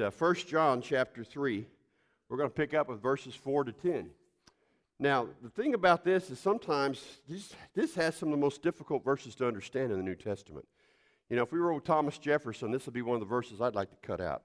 uh, 0.00 0.10
1 0.10 0.34
John 0.46 0.82
chapter 0.82 1.24
3. 1.24 1.66
We're 2.28 2.36
going 2.36 2.48
to 2.48 2.54
pick 2.54 2.74
up 2.74 2.88
with 2.88 3.00
verses 3.00 3.34
4 3.34 3.64
to 3.64 3.72
10. 3.72 4.10
Now, 4.98 5.28
the 5.42 5.50
thing 5.50 5.74
about 5.74 6.04
this 6.04 6.30
is 6.30 6.38
sometimes 6.38 7.02
this, 7.28 7.52
this 7.74 7.94
has 7.94 8.14
some 8.16 8.28
of 8.28 8.32
the 8.32 8.40
most 8.40 8.62
difficult 8.62 9.04
verses 9.04 9.34
to 9.36 9.46
understand 9.46 9.92
in 9.92 9.98
the 9.98 10.04
New 10.04 10.14
Testament. 10.14 10.66
You 11.28 11.36
know, 11.36 11.42
if 11.42 11.52
we 11.52 11.60
were 11.60 11.72
with 11.72 11.84
Thomas 11.84 12.18
Jefferson, 12.18 12.70
this 12.70 12.86
would 12.86 12.94
be 12.94 13.02
one 13.02 13.14
of 13.14 13.20
the 13.20 13.26
verses 13.26 13.60
I'd 13.60 13.74
like 13.74 13.90
to 13.90 14.06
cut 14.06 14.20
out 14.20 14.42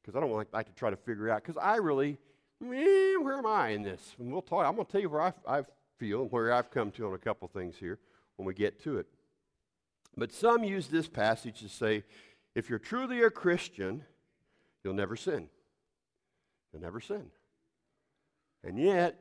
because 0.00 0.16
I 0.16 0.20
don't 0.20 0.32
like, 0.32 0.48
like, 0.52 0.66
to 0.66 0.72
try 0.72 0.90
to 0.90 0.96
figure 0.96 1.30
out 1.30 1.42
because 1.42 1.56
I 1.56 1.76
really, 1.76 2.18
where 2.58 3.38
am 3.38 3.46
I 3.46 3.70
in 3.70 3.82
this? 3.82 4.14
And 4.18 4.32
we'll 4.32 4.42
talk. 4.42 4.66
I'm 4.66 4.74
going 4.74 4.86
to 4.86 4.92
tell 4.92 5.00
you 5.00 5.10
where 5.10 5.22
I, 5.22 5.32
I 5.46 5.62
feel 5.98 6.22
and 6.22 6.32
where 6.32 6.52
I've 6.52 6.70
come 6.70 6.90
to 6.92 7.06
on 7.06 7.14
a 7.14 7.18
couple 7.18 7.48
things 7.48 7.76
here 7.76 7.98
when 8.36 8.46
we 8.46 8.54
get 8.54 8.82
to 8.84 8.98
it. 8.98 9.06
But 10.16 10.32
some 10.32 10.64
use 10.64 10.88
this 10.88 11.08
passage 11.08 11.60
to 11.60 11.68
say, 11.68 12.04
if 12.54 12.68
you're 12.68 12.78
truly 12.78 13.22
a 13.22 13.30
Christian, 13.30 14.04
you'll 14.84 14.94
never 14.94 15.16
sin. 15.16 15.48
You'll 16.72 16.82
never 16.82 17.00
sin. 17.00 17.30
And 18.64 18.78
yet, 18.78 19.18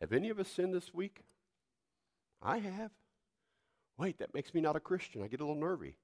have 0.00 0.12
any 0.12 0.28
of 0.28 0.38
us 0.38 0.48
sinned 0.48 0.74
this 0.74 0.92
week? 0.94 1.22
I 2.42 2.58
have. 2.58 2.90
Wait, 3.96 4.18
that 4.18 4.32
makes 4.34 4.54
me 4.54 4.60
not 4.60 4.76
a 4.76 4.80
Christian. 4.80 5.22
I 5.22 5.26
get 5.26 5.40
a 5.40 5.44
little 5.44 5.60
nervy. 5.60 5.96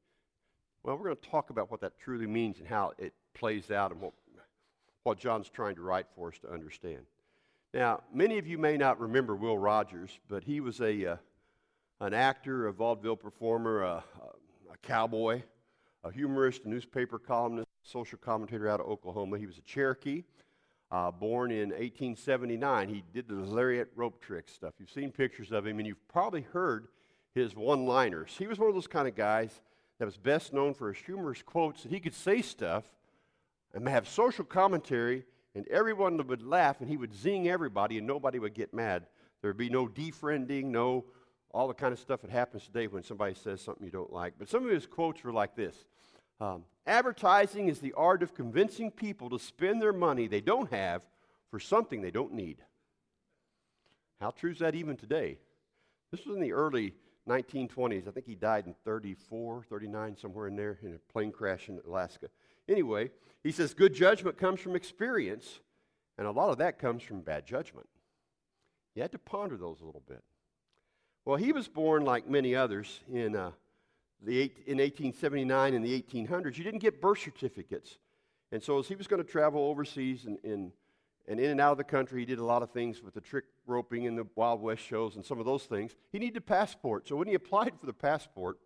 Well, 0.82 0.96
we're 0.96 1.04
going 1.04 1.16
to 1.16 1.30
talk 1.30 1.50
about 1.50 1.70
what 1.70 1.80
that 1.80 1.98
truly 1.98 2.27
means 2.27 2.58
and 2.58 2.66
how 2.66 2.92
it 2.98 3.14
plays 3.34 3.70
out 3.70 3.92
and 3.92 4.00
what, 4.00 4.12
what 5.05 5.18
John's 5.18 5.48
trying 5.48 5.77
to 5.77 5.82
write 5.82 6.06
for 6.14 6.28
us 6.28 6.38
to 6.41 6.52
understand. 6.52 7.06
Now, 7.72 8.02
many 8.12 8.38
of 8.38 8.46
you 8.46 8.58
may 8.58 8.77
not 8.77 9.00
remember 9.00 9.34
Will 9.34 9.58
Rogers, 9.58 10.18
but 10.28 10.44
he 10.44 10.60
was 10.60 10.80
a, 10.80 11.12
uh, 11.12 11.16
an 12.00 12.14
actor, 12.14 12.66
a 12.66 12.72
vaudeville 12.72 13.16
performer, 13.16 13.82
a, 13.82 14.05
a, 14.20 14.72
a 14.72 14.77
cowboy, 14.82 15.42
a 16.04 16.12
humorist, 16.12 16.66
newspaper 16.66 17.18
columnist, 17.18 17.66
social 17.82 18.18
commentator 18.18 18.68
out 18.68 18.80
of 18.80 18.86
Oklahoma. 18.86 19.38
He 19.38 19.46
was 19.46 19.58
a 19.58 19.62
Cherokee, 19.62 20.22
uh, 20.90 21.10
born 21.10 21.50
in 21.50 21.70
1879. 21.70 22.88
He 22.88 23.02
did 23.12 23.27
the 23.27 23.34
lariat 23.34 23.91
rope 23.97 24.20
trick 24.20 24.48
stuff. 24.48 24.75
You've 24.78 24.91
seen 24.91 25.10
pictures 25.10 25.50
of 25.50 25.66
him, 25.66 25.78
and 25.78 25.86
you've 25.86 26.06
probably 26.08 26.42
heard 26.42 26.88
his 27.34 27.56
one 27.56 27.86
liners. 27.86 28.34
He 28.38 28.47
was 28.47 28.58
one 28.58 28.69
of 28.69 28.75
those 28.75 28.86
kind 28.86 29.08
of 29.08 29.16
guys 29.16 29.60
that 29.98 30.05
was 30.05 30.16
best 30.16 30.52
known 30.52 30.75
for 30.75 30.92
his 30.92 31.02
humorous 31.02 31.42
quotes 31.42 31.82
that 31.82 31.92
he 31.92 32.00
could 32.00 32.14
say 32.14 32.42
stuff 32.42 32.84
and 33.72 33.88
have 33.88 34.06
social 34.06 34.44
commentary, 34.44 35.25
and 35.55 35.66
everyone 35.69 36.25
would 36.27 36.42
laugh, 36.42 36.80
and 36.80 36.88
he 36.88 36.97
would 36.97 37.14
zing 37.14 37.48
everybody, 37.48 37.97
and 37.98 38.06
nobody 38.06 38.38
would 38.38 38.55
get 38.55 38.75
mad. 38.75 39.06
There 39.41 39.50
would 39.50 39.56
be 39.56 39.70
no 39.70 39.88
defriending, 39.88 40.64
no 40.64 41.06
all 41.55 41.69
the 41.69 41.74
kind 41.74 41.92
of 41.92 42.00
stuff 42.00 42.20
that 42.22 42.30
happens 42.30 42.64
today 42.64 42.88
when 42.88 43.05
somebody 43.05 43.33
says 43.33 43.60
something 43.60 43.84
you 43.84 43.92
don't 43.92 44.12
like. 44.12 44.34
But 44.38 44.48
some 44.48 44.64
of 44.64 44.70
his 44.70 44.86
quotes 44.86 45.22
were 45.22 45.33
like 45.33 45.55
this 45.55 45.84
um, 46.41 46.64
Advertising 46.86 47.69
is 47.69 47.78
the 47.78 47.94
art 47.94 48.22
of 48.22 48.34
convincing 48.34 48.91
people 48.91 49.30
to 49.30 49.38
spend 49.38 49.80
their 49.80 49.92
money 49.92 50.27
they 50.27 50.41
don't 50.41 50.70
have 50.70 51.02
for 51.50 51.60
something 51.60 52.02
they 52.02 52.10
don't 52.10 52.34
need. 52.34 52.58
How 54.20 54.30
true 54.30 54.50
is 54.50 54.58
that 54.58 54.75
even 54.75 54.97
today? 54.97 55.38
This 56.10 56.27
was 56.27 56.34
in 56.34 56.42
the 56.42 56.52
early 56.52 56.94
1920s. 57.28 58.08
I 58.08 58.10
think 58.10 58.27
he 58.27 58.34
died 58.34 58.66
in 58.66 58.75
34, 58.84 59.64
39, 59.69 60.16
somewhere 60.16 60.48
in 60.48 60.56
there, 60.56 60.78
in 60.82 60.94
a 60.94 61.12
plane 61.12 61.30
crash 61.30 61.69
in 61.69 61.80
Alaska. 61.86 62.28
Anyway, 62.69 63.10
he 63.42 63.52
says 63.52 63.75
good 63.75 63.94
judgment 63.94 64.36
comes 64.36 64.60
from 64.60 64.75
experience, 64.75 65.60
and 66.19 66.27
a 66.27 66.30
lot 66.32 66.50
of 66.50 66.58
that 66.58 66.78
comes 66.78 67.02
from 67.02 67.20
bad 67.20 67.47
judgment. 67.47 67.86
You 68.94 69.02
had 69.02 69.12
to 69.12 69.19
ponder 69.19 69.56
those 69.56 69.80
a 69.80 69.84
little 69.84 70.02
bit. 70.06 70.22
Well, 71.25 71.36
he 71.36 71.53
was 71.53 71.69
born 71.69 72.05
like 72.05 72.28
many 72.28 72.55
others 72.55 73.00
in, 73.11 73.34
uh, 73.34 73.53
the 74.22 74.39
eight, 74.41 74.58
in 74.67 74.78
1879 74.78 75.75
and 75.75 75.84
the 75.84 76.03
1800s. 76.03 76.58
You 76.58 76.64
didn't 76.64 76.81
get 76.81 77.00
birth 77.00 77.20
certificates. 77.20 77.98
And 78.53 78.62
so, 78.62 78.78
as 78.78 78.89
he 78.89 78.94
was 78.94 79.06
going 79.06 79.22
to 79.22 79.28
travel 79.28 79.62
overseas 79.62 80.27
and, 80.27 80.39
and, 80.44 80.70
and 81.27 81.41
in 81.41 81.50
and 81.50 81.61
out 81.61 81.72
of 81.72 81.78
the 81.78 81.84
country, 81.84 82.20
he 82.20 82.27
did 82.27 82.39
a 82.39 82.44
lot 82.44 82.62
of 82.62 82.70
things 82.70 83.03
with 83.03 83.14
the 83.14 83.20
trick 83.22 83.44
roping 83.66 84.06
and 84.06 84.19
the 84.19 84.27
Wild 84.34 84.61
West 84.61 84.83
shows 84.83 85.16
and 85.16 85.25
some 85.25 85.41
of 85.41 85.47
those 85.47 85.64
things. 85.64 85.97
He 86.12 86.19
needed 86.19 86.37
a 86.37 86.43
passport. 86.43 87.09
So, 87.09 87.16
when 87.16 87.27
he 87.27 87.34
applied 87.34 87.72
for 87.81 87.87
the 87.87 87.94
passport, 87.94 88.59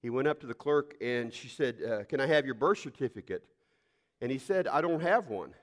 he 0.00 0.10
went 0.10 0.28
up 0.28 0.40
to 0.40 0.46
the 0.46 0.54
clerk 0.54 0.94
and 1.00 1.32
she 1.32 1.48
said, 1.48 1.76
uh, 1.82 2.04
Can 2.04 2.20
I 2.20 2.26
have 2.26 2.46
your 2.46 2.54
birth 2.54 2.78
certificate? 2.78 3.44
And 4.20 4.30
he 4.30 4.38
said, 4.38 4.68
I 4.68 4.80
don't 4.80 5.00
have 5.00 5.28
one. 5.28 5.54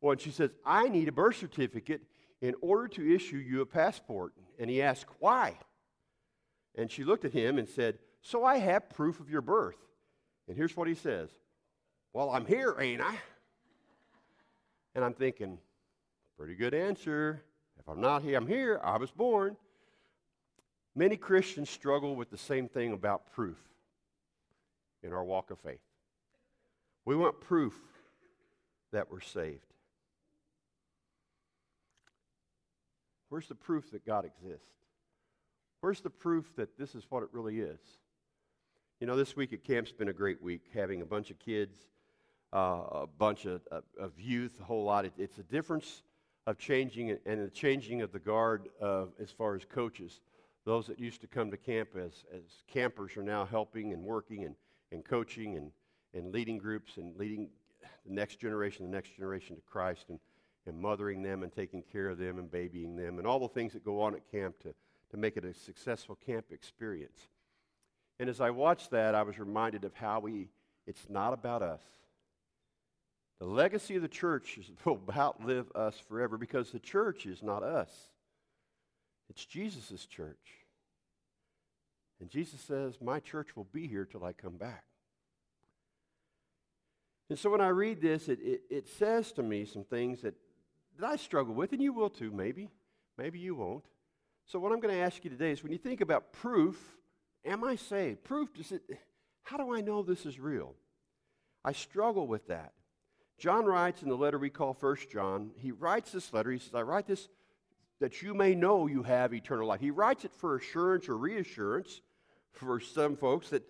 Well, 0.00 0.12
and 0.12 0.20
she 0.20 0.30
says, 0.30 0.50
I 0.64 0.88
need 0.88 1.08
a 1.08 1.12
birth 1.12 1.36
certificate 1.36 2.02
in 2.40 2.54
order 2.60 2.88
to 2.88 3.14
issue 3.14 3.36
you 3.36 3.60
a 3.60 3.66
passport. 3.66 4.32
And 4.58 4.70
he 4.70 4.82
asked, 4.82 5.06
Why? 5.18 5.58
And 6.74 6.90
she 6.90 7.04
looked 7.04 7.24
at 7.24 7.32
him 7.32 7.58
and 7.58 7.68
said, 7.68 7.98
So 8.22 8.44
I 8.44 8.58
have 8.58 8.90
proof 8.90 9.20
of 9.20 9.30
your 9.30 9.42
birth. 9.42 9.76
And 10.48 10.56
here's 10.56 10.76
what 10.76 10.88
he 10.88 10.94
says 10.94 11.30
Well, 12.12 12.30
I'm 12.30 12.46
here, 12.46 12.76
ain't 12.78 13.00
I? 13.00 13.14
And 14.94 15.04
I'm 15.04 15.14
thinking, 15.14 15.58
Pretty 16.36 16.54
good 16.54 16.74
answer. 16.74 17.42
If 17.78 17.88
I'm 17.88 18.00
not 18.00 18.22
here, 18.22 18.36
I'm 18.36 18.46
here. 18.46 18.80
I 18.82 18.98
was 18.98 19.10
born. 19.10 19.56
Many 20.94 21.16
Christians 21.16 21.70
struggle 21.70 22.14
with 22.14 22.30
the 22.30 22.38
same 22.38 22.68
thing 22.68 22.92
about 22.92 23.32
proof 23.32 23.58
in 25.02 25.12
our 25.12 25.24
walk 25.24 25.50
of 25.50 25.58
faith. 25.60 25.80
We 27.04 27.16
want 27.16 27.40
proof 27.40 27.74
that 28.92 29.10
we're 29.10 29.20
saved. 29.20 29.72
Where's 33.28 33.48
the 33.48 33.54
proof 33.54 33.90
that 33.90 34.06
God 34.06 34.24
exists? 34.24 34.70
Where's 35.80 36.00
the 36.00 36.10
proof 36.10 36.54
that 36.56 36.78
this 36.78 36.94
is 36.94 37.04
what 37.10 37.22
it 37.22 37.28
really 37.32 37.60
is? 37.60 37.80
You 39.00 39.06
know, 39.06 39.16
this 39.16 39.36
week 39.36 39.52
at 39.52 39.62
camp's 39.62 39.92
been 39.92 40.08
a 40.08 40.12
great 40.12 40.42
week, 40.42 40.62
having 40.72 41.02
a 41.02 41.04
bunch 41.04 41.30
of 41.30 41.38
kids, 41.38 41.76
uh, 42.52 42.80
a 42.92 43.06
bunch 43.06 43.44
of, 43.44 43.60
of, 43.70 43.84
of, 44.00 44.18
youth, 44.18 44.58
a 44.60 44.64
whole 44.64 44.84
lot. 44.84 45.04
It, 45.04 45.12
it's 45.18 45.38
a 45.38 45.42
difference 45.42 46.02
of 46.46 46.56
changing 46.58 47.10
and 47.26 47.44
the 47.44 47.50
changing 47.50 48.00
of 48.02 48.12
the 48.12 48.18
guard 48.18 48.68
of, 48.80 49.12
as 49.20 49.30
far 49.30 49.54
as 49.54 49.64
coaches. 49.64 50.20
Those 50.64 50.86
that 50.86 50.98
used 50.98 51.20
to 51.20 51.26
come 51.26 51.50
to 51.50 51.56
camp 51.56 51.90
as, 51.96 52.24
as 52.34 52.42
campers 52.66 53.16
are 53.16 53.22
now 53.22 53.44
helping 53.44 53.92
and 53.92 54.02
working 54.02 54.44
and, 54.44 54.54
and 54.92 55.04
coaching 55.04 55.56
and, 55.56 55.70
and 56.14 56.32
leading 56.32 56.56
groups 56.58 56.96
and 56.96 57.16
leading 57.16 57.48
the 58.06 58.12
next 58.12 58.40
generation, 58.40 58.86
the 58.86 58.92
next 58.92 59.14
generation 59.16 59.56
to 59.56 59.62
Christ. 59.62 60.06
And 60.08 60.18
and 60.66 60.80
mothering 60.80 61.22
them 61.22 61.42
and 61.42 61.52
taking 61.52 61.82
care 61.82 62.08
of 62.08 62.18
them 62.18 62.38
and 62.38 62.50
babying 62.50 62.96
them 62.96 63.18
and 63.18 63.26
all 63.26 63.38
the 63.38 63.48
things 63.48 63.72
that 63.72 63.84
go 63.84 64.00
on 64.00 64.14
at 64.14 64.30
camp 64.30 64.58
to, 64.60 64.74
to 65.10 65.16
make 65.16 65.36
it 65.36 65.44
a 65.44 65.54
successful 65.54 66.16
camp 66.26 66.46
experience. 66.50 67.28
And 68.18 68.28
as 68.28 68.40
I 68.40 68.50
watched 68.50 68.90
that, 68.90 69.14
I 69.14 69.22
was 69.22 69.38
reminded 69.38 69.84
of 69.84 69.94
how 69.94 70.20
we, 70.20 70.48
it's 70.86 71.08
not 71.08 71.32
about 71.32 71.62
us. 71.62 71.82
The 73.38 73.46
legacy 73.46 73.96
of 73.96 74.02
the 74.02 74.08
church 74.08 74.58
is, 74.58 74.70
will 74.84 75.00
outlive 75.16 75.70
us 75.74 75.98
forever 76.08 76.38
because 76.38 76.70
the 76.70 76.78
church 76.78 77.26
is 77.26 77.42
not 77.42 77.62
us, 77.62 77.90
it's 79.28 79.44
Jesus' 79.44 80.06
church. 80.06 80.36
And 82.18 82.30
Jesus 82.30 82.60
says, 82.60 82.98
My 83.00 83.20
church 83.20 83.54
will 83.56 83.66
be 83.72 83.86
here 83.86 84.06
till 84.06 84.24
I 84.24 84.32
come 84.32 84.56
back. 84.56 84.84
And 87.28 87.38
so 87.38 87.50
when 87.50 87.60
I 87.60 87.68
read 87.68 88.00
this, 88.00 88.28
it, 88.28 88.38
it, 88.40 88.60
it 88.70 88.88
says 88.88 89.32
to 89.32 89.42
me 89.42 89.64
some 89.64 89.84
things 89.84 90.22
that 90.22 90.34
that 90.98 91.06
I 91.06 91.16
struggle 91.16 91.54
with, 91.54 91.72
and 91.72 91.82
you 91.82 91.92
will 91.92 92.10
too, 92.10 92.30
maybe. 92.30 92.70
Maybe 93.18 93.38
you 93.38 93.54
won't. 93.54 93.84
So, 94.46 94.58
what 94.58 94.72
I'm 94.72 94.80
going 94.80 94.94
to 94.94 95.00
ask 95.00 95.24
you 95.24 95.30
today 95.30 95.50
is 95.50 95.62
when 95.62 95.72
you 95.72 95.78
think 95.78 96.00
about 96.00 96.32
proof, 96.32 96.76
am 97.44 97.64
I 97.64 97.76
saved? 97.76 98.24
Proof, 98.24 98.54
does 98.54 98.72
it, 98.72 98.82
how 99.42 99.56
do 99.56 99.74
I 99.74 99.80
know 99.80 100.02
this 100.02 100.26
is 100.26 100.38
real? 100.38 100.74
I 101.64 101.72
struggle 101.72 102.26
with 102.26 102.46
that. 102.48 102.72
John 103.38 103.66
writes 103.66 104.02
in 104.02 104.08
the 104.08 104.16
letter 104.16 104.38
we 104.38 104.50
call 104.50 104.72
First 104.72 105.10
John, 105.10 105.50
he 105.56 105.72
writes 105.72 106.12
this 106.12 106.32
letter. 106.32 106.50
He 106.50 106.58
says, 106.58 106.74
I 106.74 106.82
write 106.82 107.06
this 107.06 107.28
that 107.98 108.22
you 108.22 108.34
may 108.34 108.54
know 108.54 108.86
you 108.86 109.02
have 109.02 109.32
eternal 109.32 109.66
life. 109.66 109.80
He 109.80 109.90
writes 109.90 110.24
it 110.24 110.32
for 110.34 110.56
assurance 110.56 111.08
or 111.08 111.16
reassurance 111.16 112.02
for 112.52 112.78
some 112.78 113.16
folks 113.16 113.50
that 113.50 113.62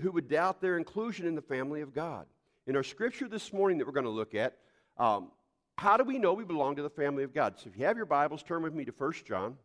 who 0.00 0.12
would 0.12 0.28
doubt 0.28 0.60
their 0.60 0.78
inclusion 0.78 1.26
in 1.26 1.34
the 1.34 1.42
family 1.42 1.80
of 1.80 1.92
God. 1.92 2.26
In 2.66 2.76
our 2.76 2.82
scripture 2.82 3.28
this 3.28 3.52
morning 3.52 3.78
that 3.78 3.86
we're 3.86 3.92
going 3.92 4.04
to 4.04 4.10
look 4.10 4.34
at, 4.34 4.56
um, 4.98 5.30
how 5.76 5.96
do 5.96 6.04
we 6.04 6.18
know 6.18 6.32
we 6.32 6.44
belong 6.44 6.76
to 6.76 6.82
the 6.82 6.90
family 6.90 7.24
of 7.24 7.34
God? 7.34 7.54
So 7.58 7.68
if 7.68 7.78
you 7.78 7.84
have 7.86 7.96
your 7.96 8.06
Bibles, 8.06 8.42
turn 8.42 8.62
with 8.62 8.74
me 8.74 8.84
to 8.84 8.92
1 8.92 9.12
John 9.26 9.56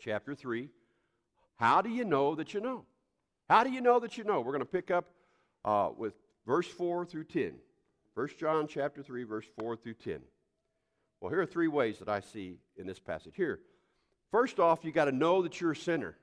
chapter 0.00 0.34
3. 0.34 0.68
How 1.56 1.82
do 1.82 1.90
you 1.90 2.04
know 2.04 2.34
that 2.34 2.54
you 2.54 2.60
know? 2.60 2.84
How 3.48 3.64
do 3.64 3.70
you 3.70 3.80
know 3.80 3.98
that 4.00 4.18
you 4.18 4.24
know? 4.24 4.40
We're 4.40 4.52
going 4.52 4.60
to 4.60 4.66
pick 4.66 4.90
up 4.90 5.06
uh, 5.64 5.90
with 5.96 6.14
verse 6.46 6.66
4 6.66 7.04
through 7.04 7.24
10. 7.24 7.54
1 8.14 8.28
John 8.38 8.66
chapter 8.66 9.02
3, 9.02 9.24
verse 9.24 9.46
4 9.60 9.76
through 9.76 9.94
10. 9.94 10.20
Well, 11.20 11.30
here 11.30 11.40
are 11.40 11.46
three 11.46 11.68
ways 11.68 11.98
that 11.98 12.08
I 12.08 12.20
see 12.20 12.58
in 12.76 12.86
this 12.86 12.98
passage. 12.98 13.34
Here, 13.36 13.60
first 14.30 14.60
off, 14.60 14.84
you 14.84 14.92
got 14.92 15.06
to 15.06 15.12
know 15.12 15.42
that 15.42 15.60
you're 15.60 15.72
a 15.72 15.76
sinner. 15.76 16.16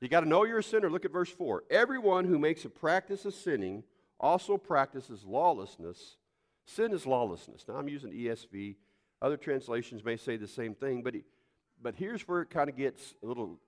You 0.00 0.08
got 0.08 0.20
to 0.20 0.28
know 0.28 0.44
you're 0.44 0.58
a 0.58 0.64
sinner. 0.64 0.90
Look 0.90 1.04
at 1.04 1.12
verse 1.12 1.30
4. 1.30 1.64
Everyone 1.70 2.24
who 2.24 2.38
makes 2.38 2.64
a 2.64 2.68
practice 2.68 3.24
of 3.24 3.34
sinning 3.34 3.82
also 4.18 4.56
practices 4.56 5.24
lawlessness. 5.24 6.16
Sin 6.66 6.92
is 6.92 7.06
lawlessness. 7.06 7.64
Now, 7.68 7.76
I'm 7.76 7.88
using 7.88 8.12
ESV. 8.12 8.76
Other 9.22 9.36
translations 9.36 10.04
may 10.04 10.16
say 10.16 10.36
the 10.36 10.48
same 10.48 10.74
thing, 10.74 11.02
but, 11.02 11.14
but 11.80 11.94
here's 11.94 12.22
where 12.28 12.42
it 12.42 12.50
kind 12.50 12.68
of 12.68 12.76
gets 12.76 13.14
a 13.22 13.26
little 13.26 13.58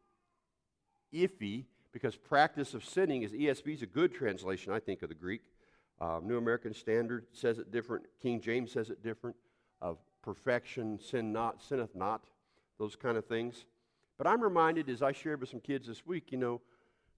iffy 1.14 1.64
because 1.92 2.16
practice 2.16 2.74
of 2.74 2.84
sinning 2.84 3.22
is 3.22 3.32
ESV 3.32 3.74
is 3.74 3.82
a 3.82 3.86
good 3.86 4.12
translation, 4.12 4.72
I 4.72 4.80
think, 4.80 5.02
of 5.02 5.08
the 5.08 5.14
Greek. 5.14 5.42
Uh, 6.00 6.20
New 6.22 6.36
American 6.36 6.74
Standard 6.74 7.26
says 7.32 7.58
it 7.58 7.72
different. 7.72 8.04
King 8.20 8.40
James 8.40 8.72
says 8.72 8.90
it 8.90 9.02
different. 9.02 9.36
Of 9.80 9.98
perfection, 10.22 10.98
sin 10.98 11.32
not, 11.32 11.62
sinneth 11.62 11.94
not, 11.94 12.24
those 12.78 12.96
kind 12.96 13.16
of 13.16 13.24
things. 13.26 13.64
But 14.18 14.26
I'm 14.26 14.42
reminded 14.42 14.88
as 14.90 15.02
I 15.02 15.12
shared 15.12 15.40
with 15.40 15.48
some 15.48 15.60
kids 15.60 15.86
this 15.86 16.04
week, 16.04 16.32
you 16.32 16.38
know, 16.38 16.60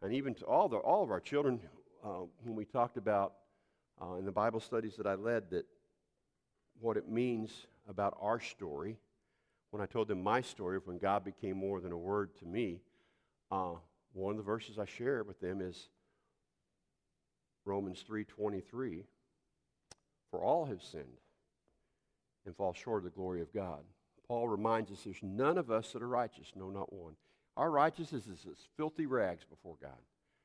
and 0.02 0.12
even 0.12 0.34
to 0.36 0.44
all, 0.44 0.68
the, 0.68 0.76
all 0.76 1.02
of 1.02 1.10
our 1.10 1.20
children, 1.20 1.60
uh, 2.04 2.20
when 2.42 2.54
we 2.54 2.64
talked 2.64 2.96
about 2.96 3.34
uh, 4.00 4.14
in 4.14 4.24
the 4.24 4.32
Bible 4.32 4.60
studies 4.60 4.96
that 4.96 5.06
I 5.06 5.14
led, 5.14 5.50
that 5.50 5.66
what 6.80 6.96
it 6.96 7.08
means 7.08 7.66
about 7.88 8.16
our 8.20 8.40
story. 8.40 8.98
When 9.70 9.82
I 9.82 9.86
told 9.86 10.08
them 10.08 10.22
my 10.22 10.40
story 10.40 10.76
of 10.76 10.86
when 10.86 10.98
God 10.98 11.24
became 11.24 11.56
more 11.56 11.80
than 11.80 11.92
a 11.92 11.98
word 11.98 12.30
to 12.38 12.46
me, 12.46 12.80
uh, 13.50 13.74
one 14.12 14.32
of 14.32 14.36
the 14.36 14.42
verses 14.42 14.78
I 14.78 14.84
share 14.84 15.22
with 15.22 15.40
them 15.40 15.60
is 15.60 15.88
Romans 17.64 18.02
3:23. 18.02 19.06
For 20.30 20.40
all 20.42 20.66
have 20.66 20.82
sinned 20.82 21.18
and 22.44 22.56
fall 22.56 22.72
short 22.72 22.98
of 22.98 23.04
the 23.04 23.10
glory 23.10 23.40
of 23.40 23.52
God. 23.52 23.84
Paul 24.26 24.48
reminds 24.48 24.90
us 24.92 25.02
there's 25.02 25.22
none 25.22 25.58
of 25.58 25.70
us 25.70 25.92
that 25.92 26.02
are 26.02 26.08
righteous, 26.08 26.52
no, 26.54 26.70
not 26.70 26.92
one. 26.92 27.16
Our 27.56 27.70
righteousness 27.70 28.26
is 28.26 28.46
as 28.46 28.68
filthy 28.76 29.06
rags 29.06 29.44
before 29.44 29.76
God. 29.82 29.98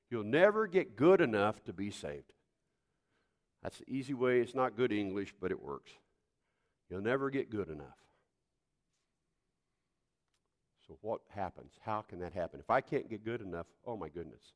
You'll 0.10 0.24
never 0.24 0.68
get 0.68 0.96
good 0.96 1.22
enough 1.22 1.64
to 1.66 1.74
be 1.74 1.92
saved. 1.92 2.32
That's 3.66 3.80
the 3.80 3.90
easy 3.92 4.14
way. 4.14 4.42
It's 4.42 4.54
not 4.54 4.78
good 4.78 4.92
English, 4.92 5.34
but 5.42 5.50
it 5.50 5.60
works. 5.60 5.92
You'll 6.88 7.02
never 7.02 7.32
get 7.32 7.50
good 7.50 7.68
enough. 7.68 7.98
So, 10.88 11.00
what 11.02 11.22
happens? 11.30 11.72
How 11.84 12.02
can 12.02 12.20
that 12.20 12.32
happen? 12.32 12.60
If 12.60 12.70
I 12.70 12.80
can't 12.82 13.10
get 13.10 13.26
good 13.26 13.42
enough, 13.42 13.66
oh 13.88 13.98
my 13.98 14.08
goodness, 14.08 14.54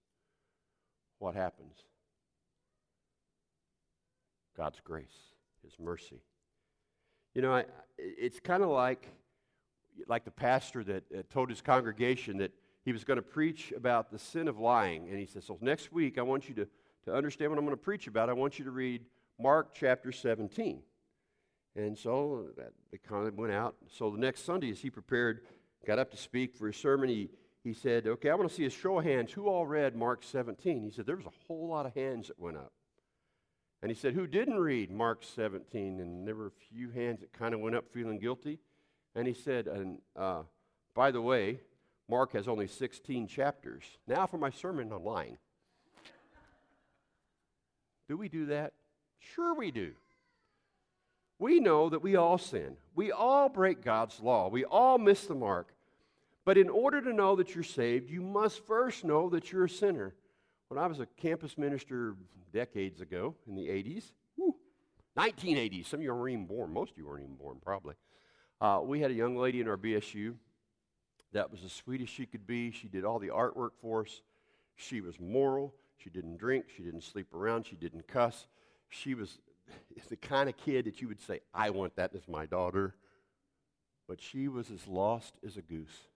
what 1.18 1.34
happens? 1.34 1.74
God's 4.56 4.80
grace, 4.80 5.34
His 5.64 5.74
mercy. 5.80 6.22
You 7.34 7.42
know, 7.42 7.56
I, 7.56 7.66
it's 7.98 8.40
kind 8.40 8.62
of 8.62 8.70
like, 8.70 9.08
like 10.08 10.24
the 10.24 10.30
pastor 10.30 10.84
that 10.84 11.04
uh, 11.12 11.24
told 11.32 11.50
his 11.50 11.62
congregation 11.62 12.38
that 12.38 12.52
he 12.86 12.92
was 12.92 13.04
going 13.04 13.18
to 13.18 13.24
preach 13.24 13.74
about 13.76 14.12
the 14.12 14.20
sin 14.20 14.48
of 14.48 14.60
lying. 14.60 15.10
And 15.10 15.18
he 15.18 15.26
says, 15.26 15.46
So 15.46 15.58
next 15.62 15.92
week, 15.92 16.20
I 16.20 16.22
want 16.22 16.48
you 16.48 16.54
to, 16.54 16.68
to 17.06 17.14
understand 17.14 17.52
what 17.52 17.58
I'm 17.58 17.66
going 17.66 17.78
to 17.78 17.82
preach 17.84 18.08
about. 18.08 18.30
I 18.30 18.34
want 18.34 18.60
you 18.60 18.66
to 18.66 18.72
read 18.72 19.06
Mark 19.40 19.74
chapter 19.74 20.12
17. 20.12 20.82
And 21.76 21.98
so 21.98 22.48
that, 22.58 22.74
they 22.92 22.98
kind 22.98 23.28
of 23.28 23.36
went 23.36 23.54
out. 23.54 23.76
So 23.88 24.10
the 24.10 24.18
next 24.18 24.44
Sunday, 24.44 24.72
as 24.72 24.80
he 24.80 24.90
prepared, 24.90 25.42
got 25.86 26.00
up 26.00 26.12
to 26.12 26.18
speak 26.18 26.56
for 26.56 26.68
his 26.68 26.78
sermon, 26.78 27.10
he, 27.10 27.30
he 27.64 27.74
said, 27.74 28.08
Okay, 28.08 28.30
I 28.30 28.36
want 28.36 28.50
to 28.50 28.56
see 28.56 28.66
a 28.66 28.70
show 28.70 29.00
of 29.00 29.06
hands. 29.06 29.32
Who 29.32 29.48
all 29.48 29.66
read 29.66 29.96
Mark 29.96 30.24
17? 30.24 30.84
He 30.84 30.92
said, 30.92 31.06
There 31.06 31.16
was 31.16 31.26
a 31.26 31.48
whole 31.48 31.68
lot 31.68 31.86
of 31.86 31.94
hands 31.94 32.28
that 32.28 32.40
went 32.40 32.58
up. 32.58 32.74
And 33.82 33.90
he 33.90 33.96
said, 33.96 34.14
Who 34.14 34.28
didn't 34.28 34.60
read 34.60 34.92
Mark 34.92 35.24
17? 35.24 36.00
And 36.00 36.28
there 36.28 36.36
were 36.36 36.48
a 36.48 36.74
few 36.74 36.90
hands 36.90 37.22
that 37.22 37.32
kind 37.32 37.54
of 37.54 37.62
went 37.62 37.76
up 37.76 37.86
feeling 37.94 38.20
guilty. 38.20 38.60
And 39.16 39.28
he 39.28 39.34
said, 39.34 39.68
And 39.68 40.00
uh, 40.16 40.44
by 40.94 41.12
the 41.12 41.22
way, 41.22 41.60
Mark 42.10 42.34
has 42.34 42.48
only 42.48 42.68
16 42.68 43.28
chapters. 43.28 43.84
Now 44.08 44.26
for 44.26 44.38
my 44.38 44.50
sermon 44.50 44.92
on 44.92 45.04
lying. 45.04 45.38
Do 48.10 48.18
we 48.18 48.28
do 48.28 48.48
that? 48.48 48.74
Sure, 49.20 49.54
we 49.54 49.70
do. 49.70 49.92
We 51.38 51.60
know 51.60 51.90
that 51.90 52.02
we 52.02 52.16
all 52.16 52.40
sin. 52.40 52.76
We 52.96 53.12
all 53.12 53.48
break 53.48 53.82
God's 53.82 54.20
law. 54.20 54.50
We 54.50 54.66
all 54.66 54.98
miss 54.98 55.26
the 55.26 55.36
mark. 55.36 55.74
But 56.44 56.58
in 56.58 56.70
order 56.70 57.02
to 57.02 57.14
know 57.14 57.36
that 57.36 57.54
you're 57.54 57.64
saved, 57.64 58.10
you 58.10 58.22
must 58.22 58.66
first 58.66 59.06
know 59.06 59.30
that 59.30 59.52
you're 59.52 59.66
a 59.66 59.70
sinner. 59.70 60.16
When 60.70 60.80
I 60.80 60.88
was 60.88 61.00
a 61.00 61.06
campus 61.06 61.58
minister 61.58 62.16
decades 62.52 63.00
ago 63.00 63.36
in 63.48 63.56
the 63.56 63.68
80s, 63.68 64.06
whew, 64.36 64.56
1980s, 65.16 65.86
some 65.86 66.00
of 66.00 66.04
you 66.04 66.14
weren't 66.14 66.34
even 66.34 66.46
born. 66.48 66.74
Most 66.74 66.94
of 66.94 66.98
you 66.98 67.06
weren't 67.06 67.24
even 67.24 67.36
born, 67.36 67.58
probably. 67.64 67.94
Uh, 68.60 68.82
we 68.84 69.00
had 69.00 69.12
a 69.12 69.14
young 69.14 69.38
lady 69.38 69.62
in 69.62 69.68
our 69.68 69.78
BSU 69.78 70.34
that 71.32 71.52
was 71.52 71.64
as 71.64 71.72
sweet 71.72 72.02
as 72.02 72.10
she 72.10 72.26
could 72.26 72.48
be. 72.48 72.72
She 72.72 72.88
did 72.88 73.06
all 73.06 73.20
the 73.20 73.28
artwork 73.28 73.72
for 73.80 74.02
us. 74.02 74.22
She 74.76 75.00
was 75.00 75.20
moral. 75.20 75.76
She 76.04 76.10
didn't 76.10 76.38
drink. 76.38 76.66
She 76.76 76.84
didn't 76.84 77.04
sleep 77.04 77.34
around. 77.34 77.66
She 77.66 77.76
didn't 77.76 78.08
cuss. 78.08 78.48
She 78.90 79.14
was 79.14 79.40
the 80.10 80.16
kind 80.16 80.50
of 80.50 80.58
kid 80.58 80.86
that 80.86 81.02
you 81.02 81.08
would 81.08 81.22
say, 81.22 81.42
I 81.54 81.70
want 81.70 81.96
that 81.98 82.16
as 82.16 82.28
my 82.28 82.46
daughter. 82.46 82.96
But 84.08 84.22
she 84.22 84.48
was 84.48 84.72
as 84.72 84.88
lost 84.88 85.36
as 85.46 85.58
a 85.58 85.62
goose. 85.62 86.08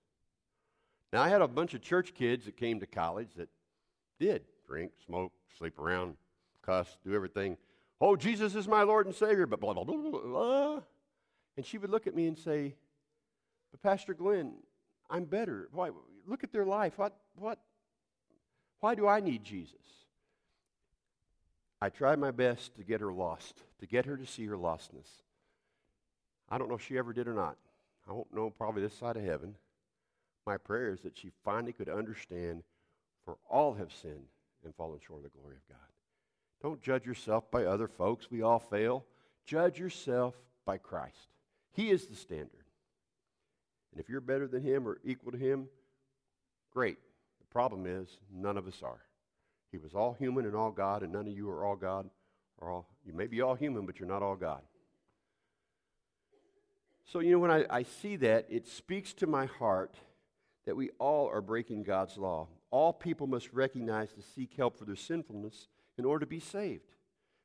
Now, 1.12 1.22
I 1.22 1.30
had 1.30 1.42
a 1.42 1.48
bunch 1.48 1.76
of 1.76 1.82
church 1.82 2.16
kids 2.16 2.46
that 2.46 2.58
came 2.58 2.80
to 2.80 2.88
college 2.88 3.30
that 3.38 3.50
did 4.20 4.44
drink, 4.66 4.94
smoke, 5.06 5.32
sleep 5.58 5.78
around, 5.78 6.16
cuss, 6.66 6.98
do 7.06 7.14
everything. 7.14 7.58
Oh, 8.02 8.16
Jesus 8.16 8.56
is 8.56 8.68
my 8.68 8.82
Lord 8.84 9.06
and 9.06 9.14
Savior, 9.14 9.46
but 9.46 9.60
blah, 9.60 9.74
blah, 9.74 9.84
blah, 9.84 9.96
blah, 9.96 10.20
blah. 10.22 10.80
And 11.56 11.66
she 11.66 11.78
would 11.78 11.92
look 11.92 12.08
at 12.08 12.16
me 12.16 12.26
and 12.26 12.38
say, 12.38 12.76
But 13.72 13.84
Pastor 13.84 14.14
Glenn, 14.16 14.54
I'm 15.10 15.26
better. 15.26 15.70
Why? 15.72 15.92
Look 16.26 16.44
at 16.44 16.52
their 16.52 16.66
life. 16.66 16.98
What, 16.98 17.16
what, 17.36 17.60
why 18.84 18.96
do 18.96 19.08
I 19.08 19.22
need 19.22 19.46
Jesus? 19.46 19.78
I 21.82 21.88
tried 21.88 22.20
my 22.20 22.32
best 22.32 22.76
to 22.76 22.84
get 22.84 23.00
her 23.00 23.14
lost, 23.14 23.64
to 23.80 23.86
get 23.86 24.06
her 24.06 24.18
to 24.18 24.26
see 24.26 24.46
her 24.48 24.58
lostness. 24.58 25.08
I 26.50 26.58
don't 26.58 26.68
know 26.68 26.76
if 26.76 26.86
she 26.86 26.98
ever 26.98 27.14
did 27.14 27.30
or 27.30 27.34
not. 27.34 27.56
I 28.06 28.12
won't 28.12 28.36
know 28.36 28.50
probably 28.50 28.82
this 28.82 28.94
side 28.94 29.16
of 29.16 29.24
heaven. 29.24 29.56
My 30.46 30.58
prayer 30.58 30.92
is 30.92 31.00
that 31.04 31.18
she 31.18 31.32
finally 31.46 31.72
could 31.72 31.88
understand 31.88 32.64
for 33.24 33.38
all 33.50 33.74
have 33.76 33.94
sinned 33.94 34.28
and 34.66 34.76
fallen 34.76 35.00
short 35.00 35.20
of 35.20 35.32
the 35.32 35.40
glory 35.40 35.56
of 35.56 35.70
God. 35.70 35.88
Don't 36.62 36.82
judge 36.82 37.06
yourself 37.06 37.50
by 37.50 37.64
other 37.64 37.88
folks. 37.88 38.30
We 38.30 38.42
all 38.42 38.60
fail. 38.60 39.06
Judge 39.46 39.80
yourself 39.80 40.36
by 40.66 40.78
Christ. 40.78 41.30
He 41.72 41.90
is 41.90 42.08
the 42.08 42.18
standard. 42.18 42.66
And 43.94 44.02
if 44.02 44.10
you're 44.10 44.20
better 44.20 44.46
than 44.46 44.62
him 44.62 44.86
or 44.86 45.00
equal 45.06 45.32
to 45.32 45.38
him, 45.38 45.70
great. 46.74 46.98
Problem 47.54 47.86
is, 47.86 48.08
none 48.34 48.58
of 48.58 48.68
us 48.68 48.82
are. 48.84 49.02
He 49.72 49.78
was 49.78 49.94
all 49.94 50.14
human 50.14 50.46
and 50.46 50.56
all 50.56 50.72
God, 50.72 51.04
and 51.04 51.14
none 51.14 51.28
of 51.28 51.34
you 51.34 51.50
are 51.50 51.64
all 51.64 51.76
God. 51.76 52.10
Or 52.58 52.72
all, 52.72 52.88
you 53.06 53.14
may 53.14 53.28
be 53.28 53.42
all 53.42 53.54
human, 53.56 53.86
but 53.86 54.00
you're 54.00 54.10
not 54.10 54.24
all 54.24 54.36
God. 54.36 54.62
So, 57.06 57.20
you 57.20 57.32
know, 57.32 57.40
when 57.40 57.52
I, 57.52 57.66
I 57.70 57.84
see 57.84 58.16
that, 58.18 58.48
it 58.50 58.68
speaks 58.68 59.14
to 59.16 59.28
my 59.28 59.46
heart 59.46 59.96
that 60.66 60.76
we 60.76 60.90
all 60.98 61.28
are 61.28 61.42
breaking 61.42 61.84
God's 61.84 62.18
law. 62.18 62.48
All 62.72 62.92
people 62.92 63.28
must 63.28 63.54
recognize 63.54 64.14
to 64.14 64.22
seek 64.22 64.54
help 64.56 64.78
for 64.78 64.86
their 64.86 64.96
sinfulness 64.96 65.68
in 65.98 66.06
order 66.06 66.26
to 66.26 66.30
be 66.30 66.40
saved, 66.40 66.90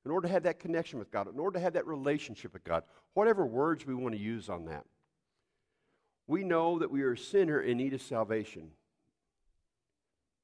in 0.06 0.11
order 0.11 0.26
to 0.26 0.32
have 0.32 0.44
that 0.44 0.58
connection 0.58 0.99
with 0.99 1.11
God, 1.11 1.28
in 1.32 1.38
order 1.38 1.58
to 1.58 1.62
have 1.62 1.75
that 1.75 1.87
relationship 1.87 2.54
with 2.54 2.64
God, 2.64 2.84
whatever 3.12 3.44
words 3.44 3.87
we 3.87 3.94
want 3.94 4.14
to 4.14 4.21
use 4.21 4.49
on 4.49 4.64
that. 4.66 4.85
We 6.26 6.44
know 6.44 6.78
that 6.78 6.90
we 6.90 7.02
are 7.02 7.12
a 7.12 7.18
sinner 7.18 7.61
in 7.61 7.76
need 7.76 7.92
of 7.92 8.00
salvation. 8.00 8.71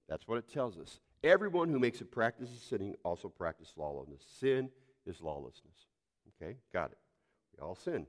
That's 0.09 0.29
what 0.29 0.39
it 0.39 0.53
tells 0.53 0.79
us. 0.79 1.01
Everyone 1.23 1.71
who 1.71 1.79
makes 1.79 2.01
a 2.01 2.05
practice 2.05 2.51
of 2.51 2.59
sinning 2.59 2.95
also 3.05 3.29
practices 3.29 3.73
lawlessness. 3.77 4.23
Sin 4.41 4.69
is 5.07 5.21
lawlessness. 5.23 5.87
Okay, 6.43 6.57
got 6.73 6.91
it. 6.91 6.99
We 7.57 7.65
all 7.65 7.75
sin. 7.75 8.07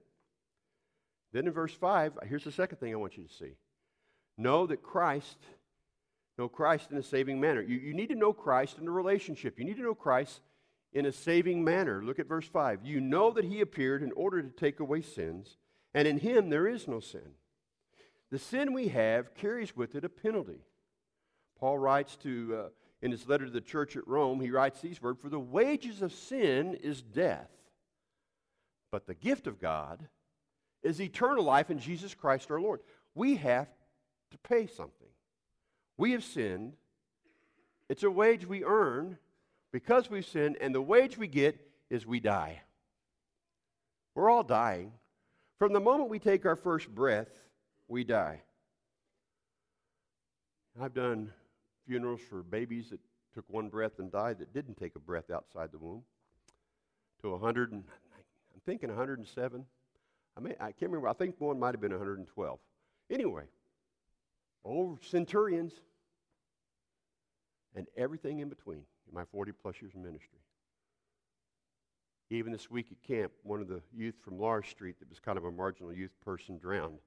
Then 1.31 1.47
in 1.47 1.53
verse 1.53 1.73
5, 1.73 2.19
here's 2.27 2.43
the 2.43 2.51
second 2.51 2.77
thing 2.77 2.93
I 2.93 2.97
want 2.97 3.17
you 3.17 3.23
to 3.23 3.33
see. 3.33 3.55
Know 4.37 4.67
that 4.67 4.83
Christ, 4.83 5.37
know 6.37 6.49
Christ 6.49 6.91
in 6.91 6.97
a 6.97 7.03
saving 7.03 7.39
manner. 7.39 7.61
You, 7.61 7.77
you 7.77 7.93
need 7.93 8.09
to 8.09 8.15
know 8.15 8.33
Christ 8.33 8.77
in 8.79 8.87
a 8.87 8.91
relationship. 8.91 9.57
You 9.57 9.65
need 9.65 9.77
to 9.77 9.83
know 9.83 9.95
Christ 9.95 10.41
in 10.93 11.05
a 11.05 11.11
saving 11.11 11.63
manner. 11.63 12.01
Look 12.03 12.19
at 12.19 12.27
verse 12.27 12.47
5. 12.47 12.79
You 12.83 13.01
know 13.01 13.31
that 13.31 13.45
he 13.45 13.61
appeared 13.61 14.01
in 14.01 14.11
order 14.13 14.41
to 14.41 14.49
take 14.49 14.79
away 14.79 15.01
sins, 15.01 15.57
and 15.93 16.07
in 16.07 16.19
him 16.19 16.49
there 16.49 16.67
is 16.67 16.87
no 16.87 16.99
sin. 16.99 17.35
The 18.31 18.39
sin 18.39 18.73
we 18.73 18.89
have 18.89 19.35
carries 19.35 19.75
with 19.75 19.95
it 19.95 20.03
a 20.03 20.09
penalty. 20.09 20.61
Paul 21.59 21.77
writes 21.77 22.15
to. 22.17 22.65
Uh, 22.65 22.69
in 23.01 23.11
his 23.11 23.27
letter 23.27 23.45
to 23.45 23.51
the 23.51 23.61
church 23.61 23.95
at 23.95 24.07
Rome, 24.07 24.39
he 24.39 24.49
writes 24.49 24.81
these 24.81 24.99
words 24.99 25.21
For 25.21 25.29
the 25.29 25.39
wages 25.39 26.01
of 26.01 26.11
sin 26.11 26.73
is 26.73 27.03
death, 27.03 27.51
but 28.91 29.05
the 29.05 29.13
gift 29.13 29.45
of 29.45 29.61
God 29.61 30.07
is 30.81 30.99
eternal 30.99 31.43
life 31.43 31.69
in 31.69 31.77
Jesus 31.77 32.15
Christ 32.15 32.49
our 32.49 32.59
Lord. 32.59 32.79
We 33.13 33.35
have 33.35 33.67
to 34.31 34.37
pay 34.39 34.65
something. 34.65 35.07
We 35.97 36.13
have 36.13 36.23
sinned. 36.23 36.73
It's 37.89 38.03
a 38.03 38.09
wage 38.09 38.47
we 38.47 38.63
earn 38.63 39.17
because 39.71 40.09
we've 40.09 40.25
sinned, 40.25 40.57
and 40.59 40.73
the 40.73 40.81
wage 40.81 41.17
we 41.17 41.27
get 41.27 41.59
is 41.89 42.07
we 42.07 42.19
die. 42.19 42.61
We're 44.15 44.31
all 44.31 44.43
dying. 44.43 44.93
From 45.59 45.73
the 45.73 45.79
moment 45.79 46.09
we 46.09 46.19
take 46.19 46.45
our 46.45 46.55
first 46.55 46.89
breath, 46.89 47.29
we 47.87 48.03
die. 48.03 48.41
I've 50.81 50.93
done 50.93 51.31
funerals 51.87 52.21
for 52.29 52.43
babies 52.43 52.89
that 52.89 52.99
took 53.33 53.45
one 53.49 53.69
breath 53.69 53.99
and 53.99 54.11
died 54.11 54.39
that 54.39 54.53
didn't 54.53 54.75
take 54.75 54.95
a 54.95 54.99
breath 54.99 55.29
outside 55.29 55.71
the 55.71 55.77
womb. 55.77 56.03
To 57.21 57.31
100, 57.31 57.71
and, 57.71 57.83
I'm 58.53 58.61
thinking 58.65 58.89
107. 58.89 59.65
I, 60.37 60.39
may, 60.39 60.51
I 60.59 60.71
can't 60.71 60.91
remember. 60.91 61.07
I 61.07 61.13
think 61.13 61.35
one 61.39 61.59
might 61.59 61.73
have 61.73 61.81
been 61.81 61.91
112. 61.91 62.59
Anyway, 63.09 63.43
old 64.63 65.03
centurions 65.03 65.73
and 67.75 67.87
everything 67.97 68.39
in 68.39 68.49
between 68.49 68.77
in 68.77 69.13
my 69.13 69.23
40 69.25 69.51
plus 69.51 69.75
years 69.81 69.93
of 69.93 70.01
ministry. 70.01 70.39
Even 72.31 72.51
this 72.51 72.71
week 72.71 72.87
at 72.91 73.01
camp, 73.03 73.31
one 73.43 73.61
of 73.61 73.67
the 73.67 73.81
youth 73.95 74.15
from 74.23 74.39
Lars 74.39 74.67
Street 74.67 74.99
that 74.99 75.09
was 75.09 75.19
kind 75.19 75.37
of 75.37 75.45
a 75.45 75.51
marginal 75.51 75.93
youth 75.93 76.13
person 76.23 76.57
drowned. 76.57 76.97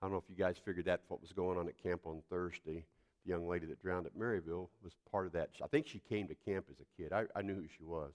I 0.00 0.06
don't 0.06 0.12
know 0.12 0.18
if 0.18 0.30
you 0.30 0.36
guys 0.36 0.56
figured 0.64 0.86
that 0.86 1.02
what 1.08 1.20
was 1.20 1.32
going 1.32 1.58
on 1.58 1.68
at 1.68 1.82
camp 1.82 2.02
on 2.06 2.22
Thursday. 2.30 2.84
Young 3.26 3.48
lady 3.48 3.66
that 3.66 3.82
drowned 3.82 4.06
at 4.06 4.16
Maryville 4.16 4.68
was 4.82 4.92
part 5.10 5.26
of 5.26 5.32
that. 5.32 5.50
I 5.62 5.66
think 5.66 5.86
she 5.86 6.00
came 6.08 6.28
to 6.28 6.34
camp 6.34 6.66
as 6.70 6.76
a 6.80 7.02
kid. 7.02 7.12
I, 7.12 7.24
I 7.38 7.42
knew 7.42 7.54
who 7.54 7.66
she 7.76 7.84
was. 7.84 8.12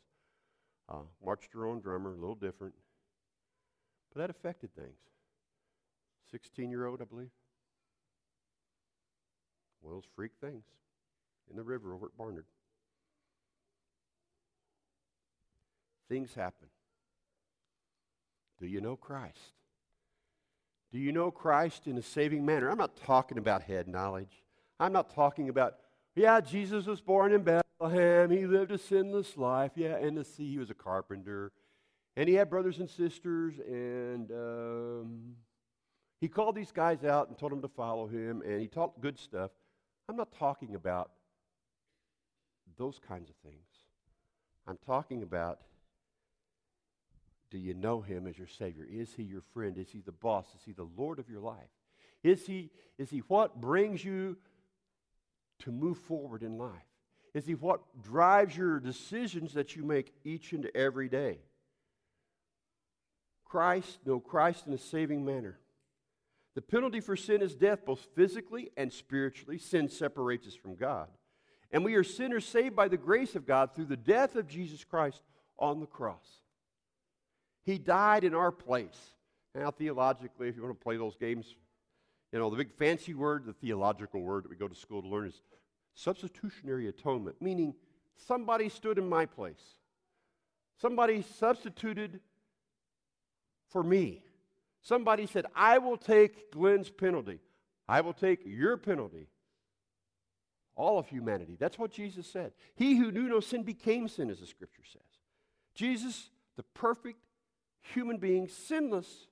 Uh, 0.90 1.04
marched 1.24 1.54
her 1.54 1.66
own 1.66 1.82
drummer, 1.82 2.14
a 2.14 2.18
little 2.18 2.36
different. 2.36 2.74
But 4.14 4.22
that 4.22 4.30
affected 4.30 4.74
things. 4.76 4.98
16 6.32 6.70
year 6.70 6.86
old, 6.86 7.02
I 7.02 7.06
believe. 7.06 7.30
Of 9.84 9.92
those 9.92 10.04
freak 10.16 10.32
things 10.40 10.64
in 11.50 11.58
the 11.58 11.64
river 11.64 11.94
over 11.94 12.06
at 12.06 12.18
Barnard. 12.18 12.46
Things 16.08 16.34
happen. 16.34 16.68
Do 18.60 18.68
you 18.68 18.80
know 18.80 18.96
Christ? 18.96 19.56
Do 20.92 21.00
you 21.00 21.12
know 21.12 21.32
Christ 21.32 21.88
in 21.88 21.98
a 21.98 22.02
saving 22.02 22.46
manner? 22.46 22.70
I'm 22.70 22.78
not 22.78 22.98
talking 22.98 23.38
about 23.38 23.64
head 23.64 23.88
knowledge. 23.88 24.44
I'm 24.82 24.92
not 24.92 25.14
talking 25.14 25.48
about, 25.48 25.76
yeah, 26.16 26.42
Jesus 26.42 26.88
was 26.88 27.02
born 27.02 27.34
in 27.34 27.44
Bethlehem. 27.44 28.32
He 28.32 28.48
lived 28.48 28.72
a 28.72 28.80
sinless 28.80 29.38
life. 29.38 29.74
Yeah, 29.76 29.96
and 29.96 30.18
the 30.18 30.24
sea, 30.26 30.50
he 30.50 30.58
was 30.58 30.72
a 30.72 30.74
carpenter. 30.74 31.52
And 32.18 32.28
he 32.28 32.34
had 32.34 32.50
brothers 32.50 32.80
and 32.80 32.90
sisters, 32.90 33.60
and 33.60 34.32
um, 34.32 35.36
he 36.20 36.28
called 36.28 36.56
these 36.56 36.72
guys 36.72 37.04
out 37.04 37.30
and 37.30 37.38
told 37.38 37.52
them 37.52 37.62
to 37.62 37.68
follow 37.68 38.08
him, 38.08 38.42
and 38.42 38.60
he 38.60 38.68
taught 38.68 39.00
good 39.00 39.20
stuff. 39.20 39.52
I'm 40.10 40.18
not 40.18 40.32
talking 40.34 40.74
about 40.74 41.12
those 42.76 43.00
kinds 43.08 43.30
of 43.30 43.36
things. 43.38 43.68
I'm 44.68 44.80
talking 44.86 45.22
about 45.22 45.60
do 47.52 47.58
you 47.58 47.74
know 47.74 48.02
him 48.02 48.28
as 48.28 48.38
your 48.38 48.48
Savior? 48.48 48.88
Is 48.90 49.14
he 49.14 49.24
your 49.24 49.42
friend? 49.54 49.78
Is 49.78 49.90
he 49.92 50.00
the 50.00 50.14
boss? 50.14 50.48
Is 50.56 50.62
he 50.66 50.72
the 50.72 50.88
Lord 50.98 51.20
of 51.20 51.30
your 51.30 51.42
life? 51.42 51.70
Is 52.24 52.46
he, 52.46 52.72
is 52.98 53.10
he 53.10 53.20
what 53.28 53.60
brings 53.60 54.04
you 54.04 54.38
to 55.62 55.72
move 55.72 55.98
forward 55.98 56.44
in 56.44 56.58
life? 56.58 56.72
Is 57.34 57.46
he 57.46 57.56
what 57.56 57.82
drives 58.02 58.56
your 58.58 58.80
decisions 58.80 59.54
that 59.54 59.76
you 59.76 59.84
make 59.84 60.14
each 60.24 60.52
and 60.52 60.70
every 60.76 61.08
day? 61.08 61.40
Christ, 63.46 64.00
know 64.06 64.20
Christ 64.20 64.68
in 64.68 64.74
a 64.74 64.78
saving 64.78 65.26
manner. 65.26 65.60
The 66.56 66.62
penalty 66.62 67.00
for 67.00 67.16
sin 67.16 67.42
is 67.42 67.56
death, 67.56 67.86
both 67.86 68.06
physically 68.16 68.72
and 68.76 68.92
spiritually. 68.92 69.58
Sin 69.58 69.88
separates 69.88 70.48
us 70.48 70.56
from 70.56 70.76
God. 70.76 71.08
And 71.72 71.86
we 71.86 71.96
are 71.96 72.04
sinners 72.04 72.46
saved 72.46 72.76
by 72.76 72.90
the 72.90 72.98
grace 72.98 73.36
of 73.36 73.46
God 73.46 73.74
through 73.74 73.86
the 73.86 73.98
death 73.98 74.36
of 74.36 74.48
Jesus 74.48 74.84
Christ 74.84 75.22
on 75.58 75.80
the 75.80 75.86
cross. 75.86 76.42
He 77.64 77.78
died 77.78 78.24
in 78.24 78.34
our 78.34 78.52
place. 78.52 79.00
Now, 79.56 79.72
theologically, 79.72 80.50
if 80.50 80.56
you 80.56 80.64
want 80.64 80.78
to 80.78 80.84
play 80.84 80.98
those 80.98 81.16
games, 81.16 81.56
you 82.32 82.40
know, 82.40 82.50
the 82.50 82.58
big 82.58 82.74
fancy 82.74 83.14
word, 83.14 83.46
the 83.46 83.54
theological 83.54 84.22
word 84.22 84.44
that 84.44 84.50
we 84.50 84.56
go 84.56 84.68
to 84.68 84.76
school 84.76 85.02
to 85.02 85.08
learn 85.08 85.28
is 85.28 85.42
substitutionary 85.96 86.88
atonement, 86.88 87.42
meaning 87.42 87.74
somebody 88.16 88.70
stood 88.70 88.98
in 88.98 89.08
my 89.08 89.26
place. 89.26 89.62
Somebody 90.80 91.24
substituted 91.38 92.22
for 93.70 93.84
me. 93.84 94.24
Somebody 94.82 95.26
said, 95.28 95.46
I 95.56 95.78
will 95.78 95.98
take 95.98 96.52
Glenn's 96.52 96.90
penalty. 96.90 97.40
I 97.88 98.02
will 98.02 98.14
take 98.14 98.42
your 98.46 98.78
penalty. 98.78 99.28
All 100.76 100.98
of 100.98 101.08
humanity. 101.08 101.58
That's 101.60 101.78
what 101.78 101.92
Jesus 101.92 102.26
said. 102.26 102.54
He 102.76 102.96
who 102.96 103.12
knew 103.12 103.28
no 103.28 103.42
sin 103.42 103.64
became 103.64 104.08
sin, 104.08 104.30
as 104.30 104.40
the 104.40 104.48
scripture 104.48 104.84
says. 104.92 105.02
Jesus, 105.76 106.30
the 106.56 106.64
perfect 106.64 107.20
human 107.82 108.18
being, 108.18 108.48
sinless, 108.48 109.28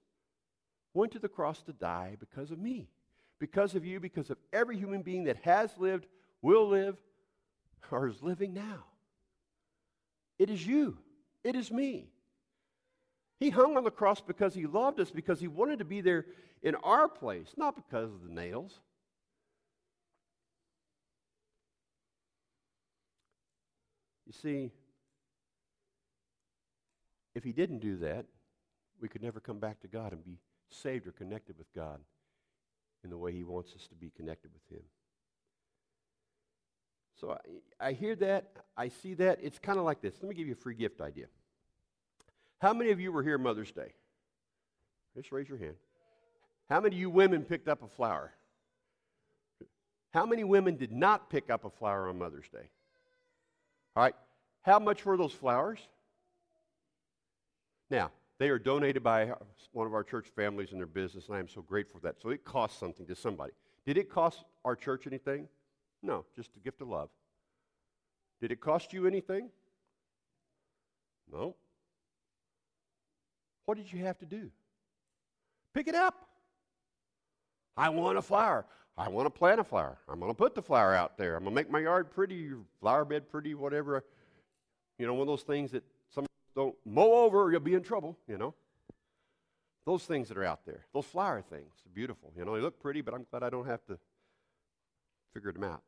went 0.94 1.12
to 1.14 1.20
the 1.20 1.30
cross 1.30 1.62
to 1.64 1.74
die 1.74 2.18
because 2.20 2.52
of 2.52 2.60
me, 2.60 2.90
because 3.40 3.76
of 3.76 3.86
you, 3.86 4.00
because 4.00 4.30
of 4.30 4.38
every 4.52 4.78
human 4.78 5.02
being 5.02 5.26
that 5.26 5.38
has 5.38 5.72
lived, 5.78 6.08
will 6.42 6.68
live, 6.68 6.98
or 7.92 8.08
is 8.08 8.22
living 8.22 8.54
now. 8.54 8.86
It 10.38 10.50
is 10.50 10.66
you. 10.66 10.98
It 11.44 11.56
is 11.56 11.72
me. 11.72 12.10
He 13.40 13.50
hung 13.50 13.78
on 13.78 13.84
the 13.84 13.92
cross 13.92 14.22
because 14.22 14.54
he 14.54 14.66
loved 14.66 15.00
us, 15.00 15.12
because 15.12 15.40
he 15.40 15.48
wanted 15.48 15.80
to 15.80 15.86
be 15.86 16.02
there 16.02 16.26
in 16.62 16.76
our 16.76 17.08
place, 17.08 17.48
not 17.56 17.76
because 17.76 18.12
of 18.12 18.24
the 18.28 18.34
nails. 18.34 18.80
You 24.28 24.34
see, 24.34 24.72
if 27.34 27.44
he 27.44 27.52
didn't 27.52 27.80
do 27.80 27.98
that, 27.98 28.26
we 29.02 29.08
could 29.08 29.24
never 29.24 29.40
come 29.40 29.60
back 29.60 29.80
to 29.82 29.88
God 29.88 30.12
and 30.12 30.24
be 30.24 30.38
saved 30.70 31.08
or 31.08 31.12
connected 31.12 31.58
with 31.58 31.72
God 31.74 32.00
in 33.04 33.10
the 33.10 33.18
way 33.18 33.32
He 33.32 33.44
wants 33.44 33.74
us 33.76 33.88
to 33.88 33.96
be 33.96 34.12
connected 34.16 34.52
with 34.54 34.78
Him. 34.78 34.84
So 37.20 37.32
I, 37.32 37.88
I 37.88 37.94
hear 37.94 38.16
that, 38.18 38.52
I 38.78 38.90
see 38.90 39.14
that. 39.16 39.40
It's 39.42 39.60
kind 39.60 39.78
of 39.78 39.86
like 39.86 40.02
this. 40.02 40.16
Let 40.22 40.30
me 40.30 40.36
give 40.36 40.48
you 40.48 40.54
a 40.54 40.58
free 40.64 40.76
gift 40.76 41.02
idea. 41.02 41.26
How 42.60 42.74
many 42.74 42.92
of 42.92 43.00
you 43.00 43.12
were 43.12 43.24
here 43.24 43.38
Mother's 43.38 43.72
Day? 43.72 43.94
Just 45.16 45.32
raise 45.32 45.50
your 45.50 45.58
hand. 45.58 45.76
How 46.70 46.80
many 46.80 46.96
of 46.96 47.00
you 47.00 47.10
women 47.10 47.44
picked 47.44 47.68
up 47.68 47.84
a 47.84 47.88
flower? 47.88 48.32
How 50.14 50.26
many 50.26 50.44
women 50.44 50.76
did 50.76 50.92
not 50.92 51.30
pick 51.30 51.50
up 51.50 51.66
a 51.66 51.70
flower 51.70 52.10
on 52.10 52.18
Mother's 52.18 52.48
Day? 52.50 52.70
All 53.96 54.04
right. 54.04 54.16
How 54.62 54.80
much 54.80 55.06
were 55.06 55.18
those 55.18 55.34
flowers? 55.34 55.80
Now, 57.90 58.12
they 58.40 58.50
are 58.50 58.58
donated 58.58 59.04
by 59.04 59.32
one 59.74 59.86
of 59.86 59.94
our 59.94 60.04
church 60.04 60.28
families 60.36 60.72
and 60.72 60.80
their 60.80 60.88
business, 60.88 61.28
and 61.28 61.36
I 61.36 61.40
am 61.40 61.48
so 61.48 61.62
grateful 61.62 62.00
for 62.00 62.08
that. 62.08 62.22
So 62.22 62.30
it 62.30 62.46
costs 62.46 62.80
something 62.80 63.06
to 63.06 63.16
somebody. 63.16 63.52
Did 63.86 63.98
it 63.98 64.10
cost 64.10 64.46
our 64.64 64.76
church 64.76 65.06
anything? 65.06 65.48
No, 66.02 66.26
just 66.36 66.50
a 66.56 66.60
gift 66.60 66.82
of 66.82 66.88
love. 66.88 67.10
Did 68.40 68.52
it 68.54 68.62
cost 68.62 68.94
you 68.94 69.06
anything? 69.06 69.50
No. 71.32 71.56
What 73.66 73.78
did 73.78 73.92
you 73.92 74.00
have 74.06 74.18
to 74.20 74.26
do? 74.26 74.50
Pick 75.74 75.88
it 75.88 75.96
up. 75.96 76.28
I 77.76 77.90
want 77.90 78.18
a 78.18 78.22
flower. 78.22 78.66
I 78.98 79.10
want 79.10 79.26
to 79.26 79.30
plant 79.30 79.60
a 79.60 79.64
flower. 79.64 79.98
I'm 80.10 80.20
going 80.20 80.32
to 80.32 80.36
put 80.36 80.56
the 80.56 80.62
flower 80.62 80.96
out 80.96 81.18
there. 81.18 81.36
I'm 81.36 81.44
going 81.44 81.56
to 81.56 81.62
make 81.62 81.70
my 81.70 81.80
yard 81.80 82.10
pretty, 82.12 82.52
flower 82.80 83.06
bed 83.06 83.30
pretty, 83.30 83.54
whatever. 83.54 84.04
You 84.98 85.08
know, 85.08 85.14
one 85.14 85.22
of 85.22 85.28
those 85.28 85.44
things 85.44 85.72
that 85.72 85.84
don't 86.60 86.76
mow 86.86 87.14
over 87.14 87.44
or 87.44 87.52
you'll 87.52 87.62
be 87.62 87.74
in 87.74 87.84
trouble, 87.84 88.18
you 88.28 88.38
know. 88.38 88.54
Those 89.86 90.04
things 90.04 90.28
that 90.28 90.38
are 90.38 90.44
out 90.44 90.66
there, 90.66 90.86
those 90.94 91.06
flower 91.06 91.42
things, 91.42 91.72
are 91.86 91.90
beautiful. 91.96 92.34
You 92.36 92.44
know, 92.44 92.54
they 92.54 92.62
look 92.62 92.82
pretty, 92.82 93.00
but 93.00 93.14
I'm 93.14 93.26
glad 93.32 93.44
I 93.44 93.50
don't 93.50 93.66
have 93.66 93.84
to 93.86 93.98
figure 95.34 95.54
them 95.54 95.64
out. 95.64 95.82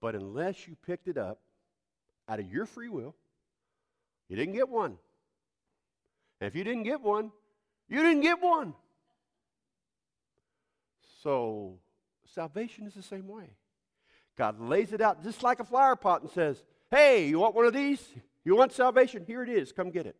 But 0.00 0.14
unless 0.14 0.66
you 0.66 0.74
picked 0.86 1.06
it 1.06 1.18
up 1.18 1.38
out 2.26 2.40
of 2.40 2.50
your 2.50 2.64
free 2.64 2.88
will, 2.88 3.14
you 4.30 4.36
didn't 4.36 4.54
get 4.54 4.70
one. 4.70 4.96
And 6.40 6.48
if 6.48 6.56
you 6.56 6.64
didn't 6.64 6.84
get 6.84 7.02
one, 7.02 7.30
you 7.90 7.98
didn't 7.98 8.22
get 8.22 8.40
one. 8.40 8.72
So 11.22 11.74
salvation 12.34 12.86
is 12.86 12.94
the 12.94 13.02
same 13.02 13.28
way. 13.28 13.50
God 14.38 14.58
lays 14.60 14.94
it 14.94 15.02
out 15.02 15.22
just 15.22 15.42
like 15.42 15.60
a 15.60 15.64
flower 15.64 15.94
pot 15.94 16.22
and 16.22 16.30
says, 16.30 16.64
Hey, 16.90 17.28
you 17.28 17.38
want 17.38 17.54
one 17.54 17.66
of 17.66 17.74
these? 17.74 18.02
You 18.44 18.56
want 18.56 18.72
salvation? 18.72 19.24
Here 19.26 19.42
it 19.42 19.48
is. 19.48 19.72
Come 19.72 19.90
get 19.90 20.06
it. 20.06 20.16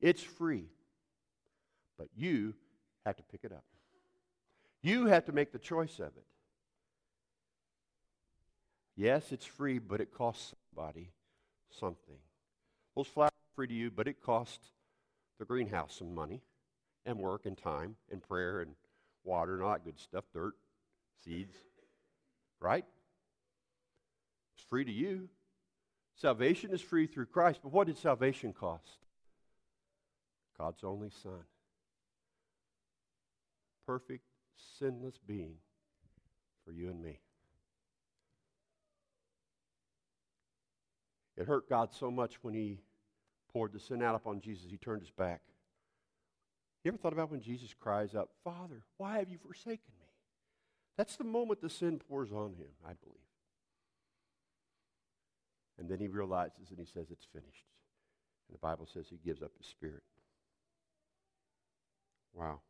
It's 0.00 0.22
free. 0.22 0.66
But 1.98 2.08
you 2.16 2.54
have 3.04 3.16
to 3.16 3.22
pick 3.22 3.40
it 3.44 3.52
up. 3.52 3.64
You 4.82 5.06
have 5.06 5.26
to 5.26 5.32
make 5.32 5.52
the 5.52 5.58
choice 5.58 5.98
of 5.98 6.16
it. 6.16 6.26
Yes, 8.96 9.32
it's 9.32 9.46
free, 9.46 9.78
but 9.78 10.00
it 10.00 10.12
costs 10.12 10.54
somebody 10.74 11.10
something. 11.70 12.18
Those 12.94 13.06
flowers 13.06 13.30
are 13.30 13.54
free 13.54 13.68
to 13.68 13.74
you, 13.74 13.90
but 13.90 14.06
it 14.06 14.22
costs 14.22 14.72
the 15.38 15.44
greenhouse 15.44 15.96
some 15.98 16.14
money 16.14 16.42
and 17.06 17.18
work 17.18 17.46
and 17.46 17.56
time 17.56 17.96
and 18.10 18.22
prayer 18.22 18.60
and 18.60 18.74
water 19.24 19.54
and 19.54 19.62
all 19.62 19.72
that 19.72 19.84
good 19.84 19.98
stuff, 19.98 20.24
dirt, 20.34 20.54
seeds. 21.24 21.54
Right? 22.60 22.84
It's 24.54 24.64
free 24.68 24.84
to 24.84 24.92
you, 24.92 25.28
Salvation 26.16 26.72
is 26.72 26.80
free 26.80 27.06
through 27.06 27.26
Christ, 27.26 27.60
but 27.62 27.72
what 27.72 27.86
did 27.86 27.98
salvation 27.98 28.52
cost? 28.52 28.98
God's 30.56 30.84
only 30.84 31.10
Son. 31.22 31.44
Perfect, 33.86 34.24
sinless 34.78 35.18
being 35.26 35.56
for 36.64 36.72
you 36.72 36.88
and 36.88 37.02
me. 37.02 37.18
It 41.36 41.46
hurt 41.46 41.68
God 41.68 41.92
so 41.92 42.10
much 42.10 42.36
when 42.42 42.54
He 42.54 42.78
poured 43.52 43.72
the 43.72 43.80
sin 43.80 44.02
out 44.02 44.14
upon 44.14 44.40
Jesus, 44.40 44.70
He 44.70 44.76
turned 44.76 45.02
His 45.02 45.10
back. 45.10 45.40
You 46.84 46.90
ever 46.90 46.98
thought 46.98 47.12
about 47.12 47.30
when 47.30 47.40
Jesus 47.40 47.74
cries 47.74 48.14
out, 48.14 48.30
Father, 48.44 48.84
why 48.98 49.18
have 49.18 49.30
you 49.30 49.38
forsaken 49.38 49.92
me? 50.00 50.06
That's 50.96 51.16
the 51.16 51.24
moment 51.24 51.60
the 51.60 51.70
sin 51.70 52.00
pours 52.08 52.32
on 52.32 52.54
Him, 52.54 52.68
I 52.84 52.92
believe. 53.02 53.31
And 55.82 55.90
then 55.90 55.98
he 55.98 56.06
realizes 56.06 56.70
and 56.70 56.78
he 56.78 56.86
says, 56.86 57.08
It's 57.10 57.26
finished. 57.32 57.64
And 58.48 58.54
the 58.54 58.60
Bible 58.60 58.86
says 58.86 59.06
he 59.10 59.18
gives 59.24 59.42
up 59.42 59.50
his 59.58 59.66
spirit. 59.66 60.04
Wow. 62.32 62.60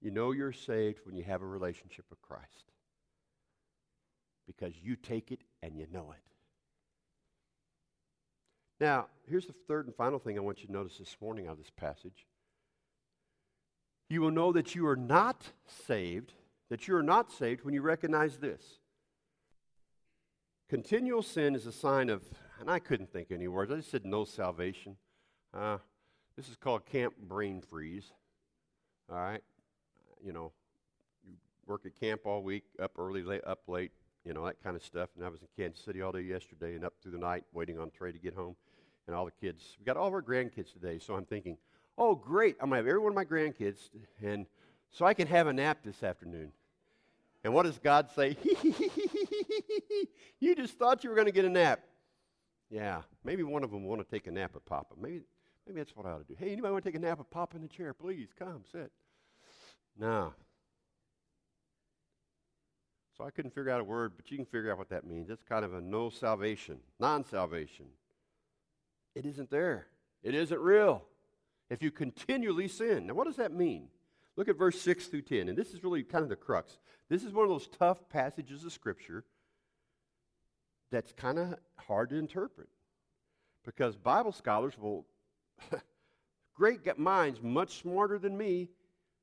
You 0.00 0.12
know 0.12 0.30
you're 0.30 0.52
saved 0.52 1.00
when 1.02 1.16
you 1.16 1.24
have 1.24 1.42
a 1.42 1.46
relationship 1.46 2.04
with 2.08 2.22
Christ 2.22 2.70
because 4.46 4.74
you 4.80 4.94
take 4.94 5.32
it 5.32 5.40
and 5.60 5.76
you 5.76 5.88
know 5.92 6.12
it. 6.12 6.22
Now, 8.78 9.06
here's 9.26 9.46
the 9.46 9.54
third 9.66 9.86
and 9.86 9.96
final 9.96 10.20
thing 10.20 10.38
I 10.38 10.42
want 10.42 10.60
you 10.60 10.66
to 10.66 10.72
notice 10.72 10.98
this 10.98 11.16
morning 11.20 11.46
out 11.46 11.52
of 11.52 11.58
this 11.58 11.72
passage. 11.76 12.26
You 14.08 14.20
will 14.20 14.30
know 14.30 14.52
that 14.52 14.76
you 14.76 14.86
are 14.86 14.96
not 14.96 15.42
saved, 15.86 16.34
that 16.74 16.88
you 16.88 16.96
are 16.96 17.04
not 17.04 17.30
saved 17.30 17.64
when 17.64 17.72
you 17.72 17.80
recognize 17.80 18.38
this. 18.38 18.80
Continual 20.68 21.22
sin 21.22 21.54
is 21.54 21.68
a 21.68 21.72
sign 21.72 22.10
of, 22.10 22.24
and 22.58 22.68
I 22.68 22.80
couldn't 22.80 23.12
think 23.12 23.30
any 23.30 23.46
words. 23.46 23.70
I 23.70 23.76
just 23.76 23.92
said 23.92 24.04
no 24.04 24.24
salvation. 24.24 24.96
Uh, 25.56 25.78
this 26.36 26.48
is 26.48 26.56
called 26.56 26.84
camp 26.84 27.14
brain 27.16 27.60
freeze. 27.60 28.10
All 29.08 29.18
right? 29.18 29.40
You 30.20 30.32
know, 30.32 30.50
you 31.24 31.34
work 31.64 31.86
at 31.86 31.94
camp 31.94 32.22
all 32.24 32.42
week, 32.42 32.64
up 32.82 32.98
early, 32.98 33.22
late, 33.22 33.42
up 33.46 33.60
late, 33.68 33.92
you 34.24 34.34
know, 34.34 34.44
that 34.44 34.60
kind 34.60 34.74
of 34.74 34.82
stuff. 34.82 35.10
And 35.14 35.24
I 35.24 35.28
was 35.28 35.42
in 35.42 35.48
Kansas 35.56 35.84
City 35.84 36.02
all 36.02 36.10
day 36.10 36.22
yesterday 36.22 36.74
and 36.74 36.84
up 36.84 36.94
through 37.00 37.12
the 37.12 37.18
night 37.18 37.44
waiting 37.52 37.78
on 37.78 37.90
Trey 37.90 38.10
to 38.10 38.18
get 38.18 38.34
home. 38.34 38.56
And 39.06 39.14
all 39.14 39.26
the 39.26 39.30
kids, 39.30 39.76
we 39.78 39.84
got 39.84 39.96
all 39.96 40.08
of 40.08 40.12
our 40.12 40.22
grandkids 40.22 40.72
today. 40.72 40.98
So 40.98 41.14
I'm 41.14 41.24
thinking, 41.24 41.56
oh, 41.96 42.16
great, 42.16 42.56
I'm 42.60 42.68
to 42.70 42.76
have 42.78 42.88
every 42.88 42.98
one 42.98 43.12
of 43.12 43.14
my 43.14 43.24
grandkids. 43.24 43.90
And 44.20 44.46
so 44.90 45.06
I 45.06 45.14
can 45.14 45.28
have 45.28 45.46
a 45.46 45.52
nap 45.52 45.78
this 45.84 46.02
afternoon. 46.02 46.50
And 47.44 47.52
what 47.52 47.64
does 47.64 47.78
God 47.78 48.10
say? 48.10 48.38
you 50.40 50.56
just 50.56 50.78
thought 50.78 51.04
you 51.04 51.10
were 51.10 51.16
going 51.16 51.26
to 51.26 51.32
get 51.32 51.44
a 51.44 51.50
nap. 51.50 51.80
Yeah, 52.70 53.02
maybe 53.22 53.42
one 53.42 53.62
of 53.62 53.70
them 53.70 53.84
want 53.84 54.00
to 54.00 54.10
take 54.10 54.26
a 54.26 54.30
nap 54.30 54.54
with 54.54 54.64
Papa. 54.64 54.94
Maybe, 55.00 55.20
maybe 55.66 55.80
that's 55.80 55.94
what 55.94 56.06
I 56.06 56.12
ought 56.12 56.26
to 56.26 56.34
do. 56.34 56.34
Hey, 56.38 56.52
anybody 56.52 56.72
want 56.72 56.84
to 56.84 56.90
take 56.90 56.96
a 56.96 57.02
nap 57.02 57.18
with 57.18 57.30
Papa 57.30 57.56
in 57.56 57.62
the 57.62 57.68
chair? 57.68 57.92
Please 57.92 58.28
come, 58.36 58.62
sit. 58.72 58.90
No, 59.96 60.32
so 63.16 63.24
I 63.24 63.30
couldn't 63.30 63.54
figure 63.54 63.70
out 63.70 63.80
a 63.80 63.84
word, 63.84 64.12
but 64.16 64.30
you 64.30 64.36
can 64.36 64.46
figure 64.46 64.72
out 64.72 64.78
what 64.78 64.90
that 64.90 65.06
means. 65.06 65.30
It's 65.30 65.42
kind 65.42 65.64
of 65.64 65.74
a 65.74 65.80
no 65.80 66.10
salvation, 66.10 66.78
non 66.98 67.24
salvation. 67.24 67.86
It 69.14 69.24
isn't 69.24 69.50
there, 69.50 69.86
it 70.22 70.34
isn't 70.34 70.60
real. 70.60 71.04
If 71.70 71.82
you 71.82 71.90
continually 71.90 72.68
sin. 72.68 73.06
Now, 73.06 73.14
what 73.14 73.26
does 73.26 73.36
that 73.36 73.52
mean? 73.52 73.88
Look 74.36 74.48
at 74.48 74.58
verse 74.58 74.80
6 74.80 75.06
through 75.06 75.22
10, 75.22 75.48
and 75.48 75.56
this 75.56 75.72
is 75.72 75.84
really 75.84 76.02
kind 76.02 76.22
of 76.22 76.28
the 76.28 76.36
crux. 76.36 76.78
This 77.08 77.22
is 77.22 77.32
one 77.32 77.44
of 77.44 77.50
those 77.50 77.68
tough 77.68 78.08
passages 78.08 78.64
of 78.64 78.72
Scripture 78.72 79.24
that's 80.90 81.12
kind 81.12 81.38
of 81.38 81.54
hard 81.76 82.10
to 82.10 82.16
interpret 82.16 82.68
because 83.64 83.96
Bible 83.96 84.32
scholars 84.32 84.74
will, 84.78 85.06
great 86.54 86.98
minds, 86.98 87.40
much 87.42 87.80
smarter 87.80 88.18
than 88.18 88.36
me, 88.36 88.70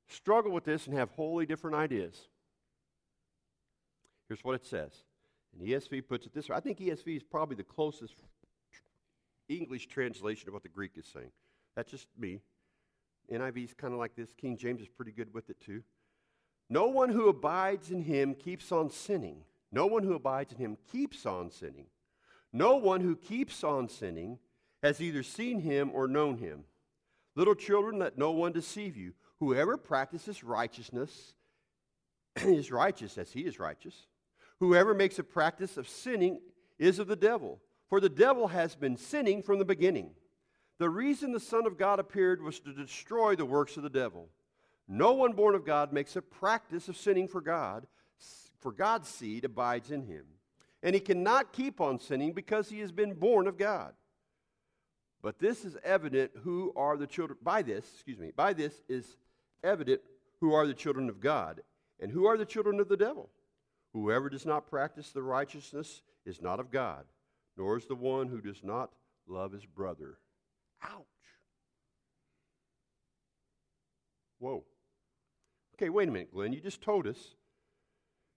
struggle 0.07 0.51
with 0.51 0.65
this 0.65 0.87
and 0.87 0.97
have 0.97 1.09
wholly 1.11 1.45
different 1.45 1.75
ideas. 1.75 2.27
Here's 4.27 4.43
what 4.43 4.55
it 4.55 4.65
says. 4.65 4.91
And 5.53 5.67
ESV 5.67 6.07
puts 6.07 6.25
it 6.25 6.33
this 6.33 6.49
way. 6.49 6.55
I 6.55 6.61
think 6.61 6.79
ESV 6.79 7.17
is 7.17 7.23
probably 7.23 7.55
the 7.55 7.63
closest 7.63 8.15
English 9.49 9.87
translation 9.87 10.47
of 10.47 10.53
what 10.53 10.63
the 10.63 10.69
Greek 10.69 10.91
is 10.95 11.05
saying. 11.05 11.31
That's 11.75 11.91
just 11.91 12.07
me. 12.17 12.39
NIV 13.31 13.65
is 13.65 13.73
kind 13.73 13.93
of 13.93 13.99
like 13.99 14.15
this. 14.15 14.33
King 14.33 14.57
James 14.57 14.81
is 14.81 14.87
pretty 14.87 15.11
good 15.11 15.33
with 15.33 15.49
it 15.49 15.59
too. 15.59 15.83
No 16.69 16.87
one 16.87 17.09
who 17.09 17.27
abides 17.27 17.91
in 17.91 18.01
him 18.03 18.33
keeps 18.33 18.71
on 18.71 18.89
sinning. 18.89 19.43
No 19.71 19.87
one 19.87 20.03
who 20.03 20.13
abides 20.13 20.53
in 20.53 20.57
him 20.57 20.77
keeps 20.91 21.25
on 21.25 21.51
sinning. 21.51 21.87
No 22.53 22.77
one 22.77 23.01
who 23.01 23.15
keeps 23.15 23.63
on 23.63 23.89
sinning 23.89 24.39
has 24.83 25.01
either 25.01 25.23
seen 25.23 25.59
him 25.61 25.91
or 25.93 26.07
known 26.07 26.37
him. 26.37 26.63
Little 27.35 27.55
children, 27.55 27.99
let 27.99 28.17
no 28.17 28.31
one 28.31 28.51
deceive 28.51 28.97
you. 28.97 29.13
Whoever 29.39 29.77
practices 29.77 30.43
righteousness 30.43 31.33
is 32.35 32.71
righteous 32.71 33.17
as 33.17 33.31
he 33.31 33.41
is 33.41 33.59
righteous. 33.59 34.07
Whoever 34.59 34.93
makes 34.93 35.17
a 35.19 35.23
practice 35.23 35.77
of 35.77 35.87
sinning 35.89 36.39
is 36.77 36.99
of 36.99 37.07
the 37.07 37.15
devil, 37.15 37.59
for 37.89 37.99
the 37.99 38.09
devil 38.09 38.47
has 38.47 38.75
been 38.75 38.97
sinning 38.97 39.41
from 39.41 39.59
the 39.59 39.65
beginning. 39.65 40.11
The 40.81 40.89
reason 40.89 41.31
the 41.31 41.39
Son 41.39 41.67
of 41.67 41.77
God 41.77 41.99
appeared 41.99 42.41
was 42.41 42.59
to 42.61 42.73
destroy 42.73 43.35
the 43.35 43.45
works 43.45 43.77
of 43.77 43.83
the 43.83 43.89
devil. 43.89 44.29
No 44.87 45.13
one 45.13 45.33
born 45.33 45.53
of 45.53 45.63
God 45.63 45.93
makes 45.93 46.15
a 46.15 46.23
practice 46.23 46.87
of 46.87 46.97
sinning 46.97 47.27
for 47.27 47.39
God, 47.39 47.85
for 48.61 48.71
God's 48.71 49.07
seed 49.07 49.45
abides 49.45 49.91
in 49.91 50.01
him. 50.01 50.25
And 50.81 50.95
he 50.95 50.99
cannot 50.99 51.53
keep 51.53 51.79
on 51.79 51.99
sinning 51.99 52.33
because 52.33 52.67
he 52.67 52.79
has 52.79 52.91
been 52.91 53.13
born 53.13 53.45
of 53.45 53.59
God. 53.59 53.93
But 55.21 55.37
this 55.37 55.65
is 55.65 55.77
evident 55.83 56.31
who 56.41 56.73
are 56.75 56.97
the 56.97 57.05
children, 57.05 57.37
by 57.43 57.61
this, 57.61 57.85
excuse 57.93 58.17
me, 58.17 58.31
by 58.35 58.53
this 58.53 58.81
is 58.89 59.17
evident 59.63 60.01
who 60.39 60.51
are 60.51 60.65
the 60.65 60.73
children 60.73 61.09
of 61.09 61.19
God 61.19 61.61
and 61.99 62.11
who 62.11 62.25
are 62.25 62.37
the 62.37 62.43
children 62.43 62.79
of 62.79 62.89
the 62.89 62.97
devil. 62.97 63.29
Whoever 63.93 64.31
does 64.31 64.47
not 64.47 64.67
practice 64.67 65.11
the 65.11 65.21
righteousness 65.21 66.01
is 66.25 66.41
not 66.41 66.59
of 66.59 66.71
God, 66.71 67.05
nor 67.55 67.77
is 67.77 67.85
the 67.85 67.93
one 67.93 68.29
who 68.29 68.41
does 68.41 68.63
not 68.63 68.89
love 69.27 69.51
his 69.51 69.67
brother. 69.67 70.17
Ouch. 70.83 71.05
Whoa. 74.39 74.63
Okay, 75.75 75.89
wait 75.89 76.09
a 76.09 76.11
minute, 76.11 76.33
Glenn. 76.33 76.53
You 76.53 76.59
just 76.61 76.81
told 76.81 77.07
us 77.07 77.35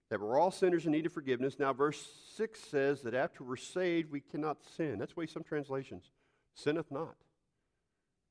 that 0.09 0.19
we're 0.19 0.39
all 0.39 0.51
sinners 0.51 0.85
in 0.85 0.91
need 0.91 1.05
of 1.05 1.13
forgiveness. 1.13 1.57
Now, 1.57 1.73
verse 1.73 2.07
6 2.35 2.59
says 2.59 3.01
that 3.01 3.13
after 3.13 3.43
we're 3.43 3.55
saved, 3.55 4.11
we 4.11 4.21
cannot 4.21 4.57
sin. 4.75 4.97
That's 4.99 5.15
why 5.15 5.25
some 5.25 5.43
translations 5.43 6.11
sinneth 6.53 6.91
not. 6.91 7.15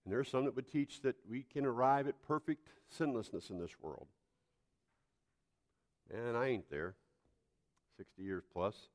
And 0.05 0.13
there 0.13 0.21
are 0.21 0.25
some 0.25 0.45
that 0.45 0.55
would 0.55 0.71
teach 0.71 1.01
that 1.03 1.17
we 1.29 1.43
can 1.43 1.65
arrive 1.65 2.07
at 2.09 2.23
perfect 2.23 2.69
sinlessness 2.89 3.51
in 3.51 3.59
this 3.59 3.81
world. 3.81 4.07
And 6.13 6.37
I 6.37 6.49
ain't 6.49 6.71
there. 6.71 6.95
60 7.97 8.23
years 8.23 8.45
plus. 8.53 8.89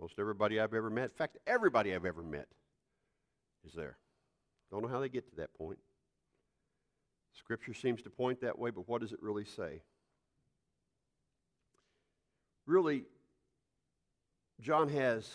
Most 0.00 0.18
everybody 0.18 0.58
I've 0.58 0.74
ever 0.74 0.88
met, 0.88 1.04
in 1.04 1.10
fact, 1.10 1.36
everybody 1.46 1.94
I've 1.94 2.06
ever 2.06 2.22
met 2.22 2.48
is 3.66 3.74
there. 3.74 3.98
Don't 4.70 4.82
know 4.82 4.88
how 4.88 5.00
they 5.00 5.08
get 5.08 5.28
to 5.30 5.36
that 5.36 5.52
point. 5.54 5.78
Scripture 7.32 7.74
seems 7.74 8.02
to 8.02 8.10
point 8.10 8.40
that 8.40 8.58
way, 8.58 8.70
but 8.70 8.88
what 8.88 9.00
does 9.00 9.12
it 9.12 9.22
really 9.22 9.44
say? 9.44 9.82
Really, 12.66 13.04
John 14.60 14.88
has 14.88 15.28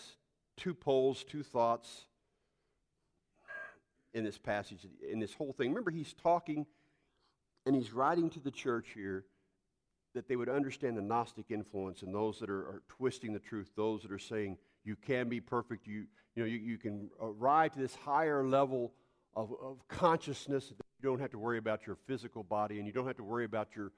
two 0.58 0.74
poles, 0.74 1.24
two 1.24 1.44
thoughts 1.44 2.06
in 4.14 4.24
this 4.24 4.38
passage, 4.38 4.88
in 5.12 5.20
this 5.20 5.34
whole 5.34 5.52
thing. 5.52 5.70
Remember, 5.70 5.92
he's 5.92 6.14
talking 6.14 6.66
and 7.66 7.76
he's 7.76 7.92
writing 7.92 8.30
to 8.30 8.40
the 8.40 8.52
church 8.52 8.90
here 8.94 9.26
that 10.14 10.30
they 10.30 10.38
would 10.38 10.48
understand 10.48 10.98
the 10.98 11.02
Gnostic 11.02 11.48
influence 11.50 12.02
and 12.02 12.14
those 12.16 12.40
that 12.40 12.50
are, 12.50 12.62
are, 12.62 12.84
twisting 12.88 13.34
the 13.34 13.40
truth, 13.40 13.72
those 13.76 14.02
that 14.04 14.12
are 14.12 14.20
saying 14.20 14.58
you 14.86 14.96
can 14.96 15.28
be 15.28 15.42
perfect, 15.42 15.86
you, 15.86 16.06
you, 16.36 16.44
know, 16.44 16.46
you, 16.46 16.58
you 16.58 16.78
can 16.78 17.10
arrive 17.20 17.74
to 17.74 17.80
this 17.80 17.96
higher 17.96 18.48
level 18.48 18.94
of, 19.36 19.54
of 19.62 19.88
consciousness 19.88 20.70
you 20.70 21.10
don't 21.10 21.20
have 21.20 21.32
to 21.32 21.40
worry 21.40 21.58
about 21.58 21.86
your 21.86 21.98
physical 22.08 22.44
body 22.44 22.78
and 22.78 22.88
you 22.88 22.94
don't 22.94 23.08
have 23.08 23.18
to 23.18 23.24
worry 23.24 23.46
about 23.46 23.70
your 23.76 23.92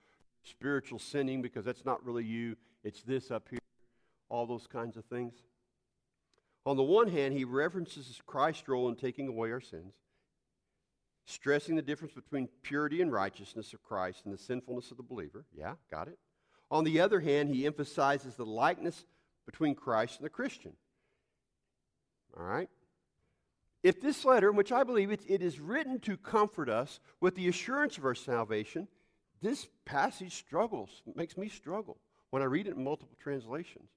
spiritual 0.44 1.00
sinning 1.00 1.42
because 1.42 1.66
that's 1.66 1.86
not 1.86 2.04
really 2.06 2.24
you, 2.24 2.56
it's 2.84 3.04
this 3.04 3.32
up 3.32 3.48
here, 3.50 3.60
all 4.30 4.46
those 4.46 4.68
kinds 4.68 4.98
of 4.98 5.06
things. 5.06 5.34
On 6.66 6.76
the 6.76 6.84
one 6.84 7.08
hand, 7.08 7.34
he 7.34 7.46
references 7.46 8.22
Christ's 8.26 8.68
role 8.68 8.90
in 8.90 8.96
taking 8.96 9.28
away 9.28 9.52
our 9.52 9.62
sins 9.62 9.94
stressing 11.28 11.76
the 11.76 11.82
difference 11.82 12.14
between 12.14 12.48
purity 12.64 13.02
and 13.02 13.12
righteousness 13.12 13.74
of 13.74 13.84
Christ 13.84 14.22
and 14.24 14.34
the 14.34 14.38
sinfulness 14.38 14.92
of 14.92 14.98
the 14.98 15.04
believer. 15.04 15.46
Yeah, 15.54 15.74
got 15.92 16.08
it. 16.08 16.18
On 16.72 16.86
the 16.86 17.02
other 17.02 17.20
hand, 17.20 17.50
he 17.50 17.66
emphasizes 17.66 18.36
the 18.36 18.46
likeness 18.46 19.06
between 19.46 19.76
Christ 19.76 20.18
and 20.18 20.26
the 20.26 20.30
Christian. 20.30 20.74
All 22.36 22.44
right? 22.44 22.70
If 23.88 24.02
this 24.02 24.26
letter, 24.26 24.52
which 24.52 24.74
I 24.74 24.84
believe 24.84 25.12
it, 25.12 25.22
it 25.30 25.42
is 25.42 25.62
written 25.62 26.02
to 26.02 26.18
comfort 26.18 26.68
us 26.68 27.00
with 27.22 27.36
the 27.36 27.48
assurance 27.48 27.98
of 27.98 28.04
our 28.04 28.16
salvation, 28.16 28.90
this 29.42 29.70
passage 29.86 30.36
struggles, 30.36 31.04
makes 31.16 31.38
me 31.38 31.48
struggle 31.48 31.96
when 32.30 32.42
I 32.42 32.48
read 32.48 32.68
it 32.68 32.76
in 32.76 32.84
multiple 32.84 33.16
translations. 33.18 33.88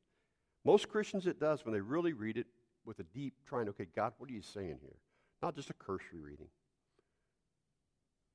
Most 0.64 0.88
Christians, 0.88 1.26
it 1.26 1.40
does 1.40 1.64
when 1.64 1.74
they 1.74 1.81
really 1.81 2.12
read 2.12 2.37
it 2.37 2.46
with 2.85 3.00
a 3.00 3.03
deep 3.03 3.35
trying, 3.48 3.68
okay, 3.70 3.88
God, 3.96 4.12
what 4.18 4.31
are 4.31 4.33
you 4.33 4.42
saying 4.42 4.79
here? 4.81 4.96
Not 5.42 5.57
just 5.57 5.70
a 5.70 5.74
cursory 5.74 6.20
reading. 6.20 6.50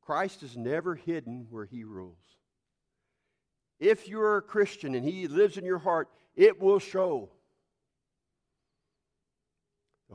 Christ 0.02 0.44
is 0.44 0.58
never 0.58 0.96
hidden 0.96 1.48
where 1.50 1.64
he 1.64 1.86
rules. 1.86 2.36
If 3.80 4.10
you're 4.10 4.36
a 4.36 4.42
Christian 4.42 4.94
and 4.94 5.08
he 5.08 5.30
lives 5.30 5.56
in 5.56 5.64
your 5.64 5.80
heart, 5.80 6.10
it 6.36 6.60
will 6.60 6.80
show. 6.80 7.30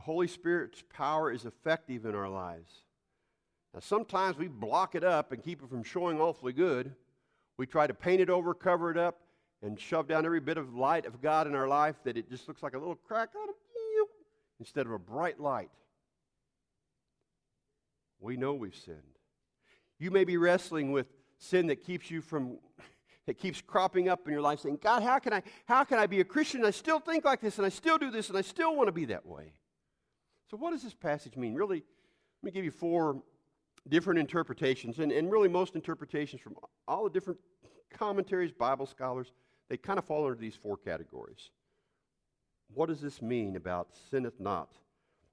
The 0.01 0.05
Holy 0.05 0.27
Spirit's 0.27 0.83
power 0.91 1.31
is 1.31 1.45
effective 1.45 2.07
in 2.07 2.15
our 2.15 2.27
lives. 2.27 2.71
Now, 3.71 3.81
sometimes 3.81 4.35
we 4.35 4.47
block 4.47 4.95
it 4.95 5.03
up 5.03 5.31
and 5.31 5.43
keep 5.43 5.61
it 5.61 5.69
from 5.69 5.83
showing 5.83 6.19
awfully 6.19 6.53
good. 6.53 6.95
We 7.57 7.67
try 7.67 7.85
to 7.85 7.93
paint 7.93 8.19
it 8.19 8.27
over, 8.27 8.55
cover 8.55 8.89
it 8.89 8.97
up, 8.97 9.19
and 9.61 9.79
shove 9.79 10.07
down 10.07 10.25
every 10.25 10.39
bit 10.39 10.57
of 10.57 10.73
light 10.73 11.05
of 11.05 11.21
God 11.21 11.45
in 11.45 11.53
our 11.53 11.67
life 11.67 11.97
that 12.03 12.17
it 12.17 12.31
just 12.31 12.47
looks 12.47 12.63
like 12.63 12.73
a 12.73 12.79
little 12.79 12.95
crack 12.95 13.29
on 13.39 13.49
instead 14.59 14.87
of 14.87 14.91
a 14.91 14.97
bright 14.97 15.39
light. 15.39 15.69
We 18.19 18.37
know 18.37 18.55
we've 18.55 18.75
sinned. 18.75 18.97
You 19.99 20.09
may 20.09 20.23
be 20.23 20.35
wrestling 20.35 20.91
with 20.91 21.05
sin 21.37 21.67
that 21.67 21.83
keeps 21.83 22.09
you 22.09 22.21
from 22.21 22.57
that 23.27 23.37
keeps 23.37 23.61
cropping 23.61 24.09
up 24.09 24.25
in 24.25 24.33
your 24.33 24.41
life 24.41 24.61
saying, 24.61 24.79
God, 24.81 25.03
how 25.03 25.19
can 25.19 25.31
I 25.31 25.43
how 25.65 25.83
can 25.83 25.99
I 25.99 26.07
be 26.07 26.21
a 26.21 26.25
Christian 26.25 26.65
I 26.65 26.71
still 26.71 26.99
think 26.99 27.23
like 27.23 27.39
this 27.39 27.59
and 27.59 27.67
I 27.67 27.69
still 27.69 27.99
do 27.99 28.09
this 28.09 28.29
and 28.29 28.37
I 28.39 28.41
still 28.41 28.75
want 28.75 28.87
to 28.87 28.91
be 28.91 29.05
that 29.05 29.27
way? 29.27 29.53
So 30.51 30.57
what 30.57 30.71
does 30.71 30.83
this 30.83 30.93
passage 30.93 31.37
mean? 31.37 31.55
Really, 31.55 31.77
let 31.77 32.43
me 32.43 32.51
give 32.51 32.65
you 32.65 32.71
four 32.71 33.23
different 33.87 34.19
interpretations, 34.19 34.99
and, 34.99 35.09
and 35.09 35.31
really 35.31 35.47
most 35.47 35.75
interpretations 35.75 36.41
from 36.41 36.57
all 36.89 37.05
the 37.05 37.09
different 37.09 37.39
commentaries, 37.89 38.51
Bible 38.51 38.85
scholars, 38.85 39.31
they 39.69 39.77
kind 39.77 39.97
of 39.97 40.03
fall 40.03 40.25
under 40.25 40.35
these 40.35 40.55
four 40.55 40.75
categories. 40.75 41.51
What 42.73 42.89
does 42.89 42.99
this 42.99 43.21
mean 43.21 43.55
about 43.55 43.95
sinneth 44.09 44.41
not? 44.41 44.73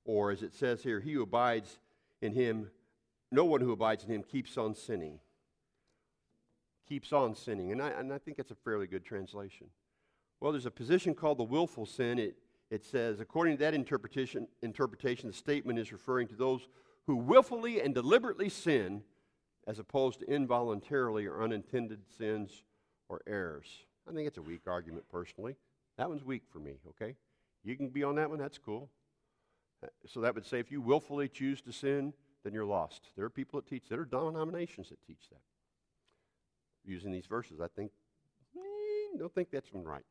Or 0.05 0.31
as 0.31 0.45
it 0.45 0.55
says 0.55 0.85
here, 0.85 1.01
he 1.01 1.15
who 1.15 1.23
abides 1.23 1.81
in 2.23 2.33
him, 2.33 2.71
no 3.33 3.45
one 3.45 3.61
who 3.61 3.73
abides 3.73 4.05
in 4.05 4.11
him 4.11 4.23
keeps 4.23 4.57
on 4.57 4.73
sinning. 4.73 5.19
Keeps 6.89 7.13
on 7.13 7.35
sinning. 7.35 7.73
And 7.73 7.83
I, 7.83 7.89
and 7.89 8.13
I 8.13 8.19
think 8.19 8.37
that's 8.37 8.53
a 8.53 8.57
fairly 8.57 8.87
good 8.87 9.05
translation. 9.05 9.67
Well, 10.41 10.53
there's 10.53 10.65
a 10.65 10.71
position 10.71 11.13
called 11.13 11.39
the 11.39 11.45
willful 11.45 11.87
sin. 11.87 12.21
It, 12.21 12.37
it 12.71 12.85
says, 12.85 13.21
according 13.21 13.57
to 13.57 13.65
that 13.65 13.75
interpretation, 13.75 14.47
interpretation, 14.63 15.29
the 15.29 15.35
statement 15.35 15.79
is 15.79 15.93
referring 15.93 16.29
to 16.29 16.35
those 16.35 16.69
who 17.07 17.17
willfully 17.17 17.81
and 17.81 17.95
deliberately 17.95 18.49
sin 18.49 19.03
as 19.67 19.79
opposed 19.79 20.21
to 20.21 20.27
involuntarily 20.27 21.27
or 21.27 21.43
unintended 21.43 22.01
sins 22.19 22.63
or 23.09 23.21
errors. 23.27 23.67
I 24.09 24.13
think 24.13 24.27
it's 24.27 24.39
a 24.39 24.43
weak 24.43 24.63
argument 24.67 25.05
personally. 25.11 25.57
That 25.97 26.09
one's 26.09 26.25
weak 26.25 26.43
for 26.51 26.59
me, 26.59 26.79
okay? 26.91 27.17
You 27.65 27.77
can 27.77 27.89
be 27.89 28.05
on 28.05 28.17
that 28.17 28.29
one, 28.29 28.39
that's 28.39 28.59
cool. 28.59 28.91
Uh, 29.83 29.89
so 30.07 30.21
that 30.21 30.35
would 30.35 30.47
say 30.47 30.59
if 30.59 30.71
you 30.71 30.81
willfully 30.81 31.29
choose 31.29 31.61
to 31.63 31.73
sin, 31.73 32.13
then 32.45 32.53
you're 32.53 32.65
lost. 32.65 33.11
There 33.17 33.25
are 33.25 33.31
people 33.31 33.61
that 33.61 33.69
teach, 33.69 33.85
there 33.89 34.01
are 34.01 34.05
denominations 34.05 34.91
that 34.91 35.03
teach 35.07 35.29
that. 35.31 35.41
Using 36.85 37.13
these 37.13 37.27
verses, 37.27 37.61
I 37.61 37.69
think, 37.69 37.91
eh, 38.57 39.19
don't 39.19 39.35
think 39.35 39.51
that's 39.51 39.73
one 39.73 39.85
right. 39.85 40.05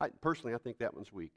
I, 0.00 0.08
personally, 0.20 0.54
I 0.54 0.58
think 0.58 0.78
that 0.78 0.94
one's 0.94 1.12
weak. 1.12 1.32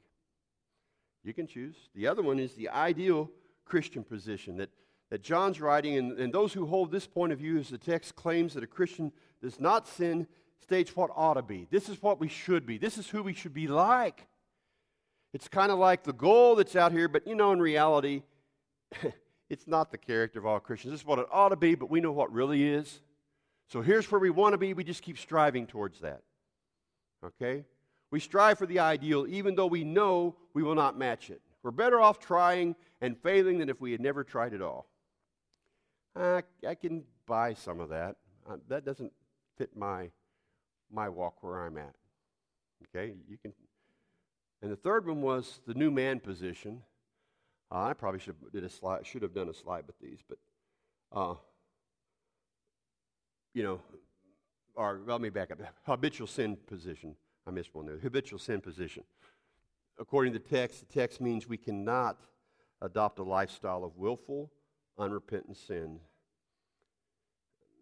You 1.24 1.34
can 1.34 1.46
choose. 1.46 1.76
The 1.94 2.06
other 2.06 2.22
one 2.22 2.38
is 2.38 2.54
the 2.54 2.68
ideal 2.68 3.30
Christian 3.64 4.02
position 4.02 4.56
that 4.58 4.70
that 5.10 5.22
John's 5.22 5.60
writing, 5.60 5.96
and, 5.96 6.18
and 6.18 6.32
those 6.32 6.52
who 6.52 6.66
hold 6.66 6.90
this 6.90 7.06
point 7.06 7.32
of 7.32 7.38
view 7.38 7.58
as 7.58 7.68
the 7.68 7.78
text 7.78 8.14
claims 8.14 8.54
that 8.54 8.62
a 8.62 8.66
Christian 8.66 9.12
does 9.40 9.58
not 9.58 9.88
sin, 9.88 10.26
states 10.60 10.94
what 10.94 11.10
ought 11.14 11.34
to 11.34 11.42
be. 11.42 11.66
This 11.70 11.88
is 11.88 12.02
what 12.02 12.20
we 12.20 12.28
should 12.28 12.66
be. 12.66 12.78
This 12.78 12.98
is 12.98 13.08
who 13.08 13.22
we 13.22 13.32
should 13.32 13.54
be 13.54 13.68
like. 13.68 14.26
It's 15.32 15.48
kind 15.48 15.70
of 15.72 15.78
like 15.78 16.02
the 16.02 16.12
goal 16.12 16.56
that's 16.56 16.76
out 16.76 16.92
here, 16.92 17.08
but 17.08 17.26
you 17.26 17.34
know, 17.34 17.52
in 17.52 17.60
reality, 17.60 18.22
it's 19.50 19.66
not 19.66 19.90
the 19.90 19.98
character 19.98 20.38
of 20.38 20.46
all 20.46 20.60
Christians. 20.60 20.92
This 20.92 21.00
is 21.00 21.06
what 21.06 21.18
it 21.18 21.26
ought 21.30 21.50
to 21.50 21.56
be, 21.56 21.74
but 21.74 21.90
we 21.90 22.00
know 22.00 22.12
what 22.12 22.32
really 22.32 22.66
is. 22.66 23.00
So 23.70 23.82
here's 23.82 24.10
where 24.10 24.20
we 24.20 24.30
want 24.30 24.54
to 24.54 24.58
be. 24.58 24.74
We 24.74 24.84
just 24.84 25.02
keep 25.02 25.18
striving 25.18 25.66
towards 25.66 26.00
that. 26.00 26.22
Okay? 27.24 27.64
We 28.10 28.20
strive 28.20 28.58
for 28.58 28.66
the 28.66 28.78
ideal, 28.78 29.26
even 29.28 29.54
though 29.54 29.66
we 29.66 29.84
know 29.84 30.36
we 30.54 30.62
will 30.62 30.74
not 30.74 30.98
match 30.98 31.30
it. 31.30 31.42
We're 31.62 31.70
better 31.70 32.00
off 32.00 32.18
trying 32.18 32.74
and 33.00 33.16
failing 33.18 33.58
than 33.58 33.68
if 33.68 33.80
we 33.80 33.92
had 33.92 34.00
never 34.00 34.24
tried 34.24 34.54
at 34.54 34.62
all. 34.62 34.88
I, 36.16 36.42
I 36.66 36.74
can 36.74 37.04
buy 37.26 37.54
some 37.54 37.80
of 37.80 37.90
that. 37.90 38.16
Uh, 38.48 38.56
that 38.68 38.84
doesn't 38.84 39.12
fit 39.56 39.76
my, 39.76 40.10
my 40.90 41.08
walk 41.08 41.42
where 41.42 41.66
I'm 41.66 41.76
at. 41.76 41.94
Okay, 42.84 43.14
you 43.28 43.36
can. 43.36 43.52
And 44.62 44.72
the 44.72 44.76
third 44.76 45.06
one 45.06 45.20
was 45.20 45.60
the 45.66 45.74
new 45.74 45.90
man 45.90 46.20
position. 46.20 46.82
Uh, 47.70 47.84
I 47.84 47.92
probably 47.92 48.20
should 48.20 48.36
have, 48.42 48.52
did 48.52 48.64
a 48.64 48.68
slide, 48.68 49.06
should 49.06 49.22
have 49.22 49.34
done 49.34 49.48
a 49.48 49.54
slide 49.54 49.84
with 49.86 49.98
these, 50.00 50.20
but 50.26 50.38
uh, 51.12 51.34
you 53.54 53.62
know, 53.62 53.80
or 54.74 55.00
let 55.06 55.20
me 55.20 55.28
back 55.28 55.50
up. 55.50 55.58
Habitual 55.84 56.26
sin 56.26 56.56
position. 56.66 57.16
I 57.48 57.50
missed 57.50 57.74
one 57.74 57.86
there. 57.86 57.96
Habitual 57.96 58.38
sin 58.38 58.60
position. 58.60 59.04
According 59.98 60.34
to 60.34 60.38
the 60.38 60.44
text, 60.44 60.80
the 60.80 61.00
text 61.00 61.18
means 61.18 61.48
we 61.48 61.56
cannot 61.56 62.20
adopt 62.82 63.18
a 63.18 63.22
lifestyle 63.22 63.84
of 63.84 63.96
willful, 63.96 64.52
unrepentant 64.98 65.56
sin. 65.56 65.98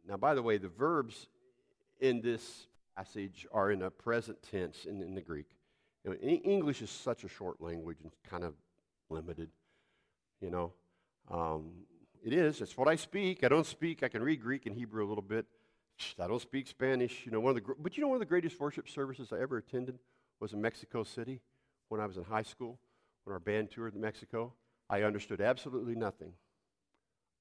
Now, 0.08 0.16
by 0.16 0.34
the 0.34 0.42
way, 0.42 0.56
the 0.56 0.68
verbs 0.68 1.26
in 2.00 2.20
this 2.20 2.68
passage 2.96 3.44
are 3.52 3.72
in 3.72 3.82
a 3.82 3.90
present 3.90 4.38
tense 4.48 4.84
in, 4.84 5.02
in 5.02 5.16
the 5.16 5.20
Greek. 5.20 5.48
You 6.04 6.12
know, 6.12 6.16
English 6.16 6.80
is 6.80 6.90
such 6.90 7.24
a 7.24 7.28
short 7.28 7.60
language 7.60 7.98
and 8.02 8.12
kind 8.30 8.44
of 8.44 8.54
limited, 9.10 9.50
you 10.40 10.50
know. 10.50 10.72
Um, 11.28 11.72
it 12.24 12.32
is. 12.32 12.60
It's 12.60 12.76
what 12.76 12.86
I 12.86 12.94
speak. 12.94 13.42
I 13.42 13.48
don't 13.48 13.66
speak. 13.66 14.04
I 14.04 14.08
can 14.08 14.22
read 14.22 14.40
Greek 14.40 14.66
and 14.66 14.76
Hebrew 14.76 15.04
a 15.04 15.08
little 15.08 15.22
bit. 15.22 15.46
I 16.18 16.26
don't 16.26 16.42
speak 16.42 16.66
Spanish. 16.66 17.24
You 17.24 17.32
know, 17.32 17.40
one 17.40 17.56
of 17.56 17.62
the 17.62 17.74
but 17.78 17.96
you 17.96 18.02
know 18.02 18.08
one 18.08 18.16
of 18.16 18.20
the 18.20 18.26
greatest 18.26 18.58
worship 18.60 18.88
services 18.88 19.32
I 19.32 19.40
ever 19.40 19.56
attended 19.56 19.98
was 20.40 20.52
in 20.52 20.60
Mexico 20.60 21.04
City 21.04 21.40
when 21.88 22.00
I 22.00 22.06
was 22.06 22.16
in 22.16 22.24
high 22.24 22.42
school 22.42 22.78
when 23.24 23.32
our 23.32 23.40
band 23.40 23.70
toured 23.70 23.94
in 23.94 24.00
Mexico. 24.00 24.52
I 24.88 25.02
understood 25.02 25.40
absolutely 25.40 25.94
nothing 25.94 26.32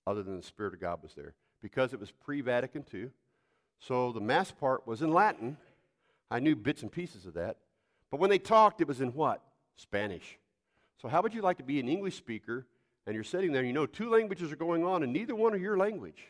other 0.07 0.23
than 0.23 0.37
the 0.37 0.43
Spirit 0.43 0.73
of 0.73 0.81
God 0.81 1.03
was 1.03 1.13
there 1.13 1.33
because 1.61 1.93
it 1.93 1.99
was 1.99 2.11
pre 2.11 2.41
Vatican 2.41 2.85
II. 2.93 3.09
So 3.79 4.11
the 4.11 4.21
mass 4.21 4.51
part 4.51 4.87
was 4.87 5.01
in 5.01 5.11
Latin. 5.11 5.57
I 6.31 6.39
knew 6.39 6.55
bits 6.55 6.81
and 6.81 6.91
pieces 6.91 7.25
of 7.25 7.33
that. 7.35 7.57
But 8.09 8.19
when 8.19 8.29
they 8.29 8.39
talked, 8.39 8.81
it 8.81 8.87
was 8.87 9.01
in 9.01 9.09
what? 9.09 9.41
Spanish. 9.75 10.39
So, 11.01 11.07
how 11.07 11.21
would 11.21 11.33
you 11.33 11.41
like 11.41 11.57
to 11.57 11.63
be 11.63 11.79
an 11.79 11.89
English 11.89 12.15
speaker 12.15 12.65
and 13.05 13.13
you're 13.13 13.23
sitting 13.23 13.51
there 13.51 13.59
and 13.59 13.67
you 13.67 13.73
know 13.73 13.85
two 13.85 14.09
languages 14.09 14.51
are 14.51 14.55
going 14.55 14.83
on 14.83 15.03
and 15.03 15.11
neither 15.11 15.35
one 15.35 15.53
are 15.53 15.57
your 15.57 15.77
language? 15.77 16.23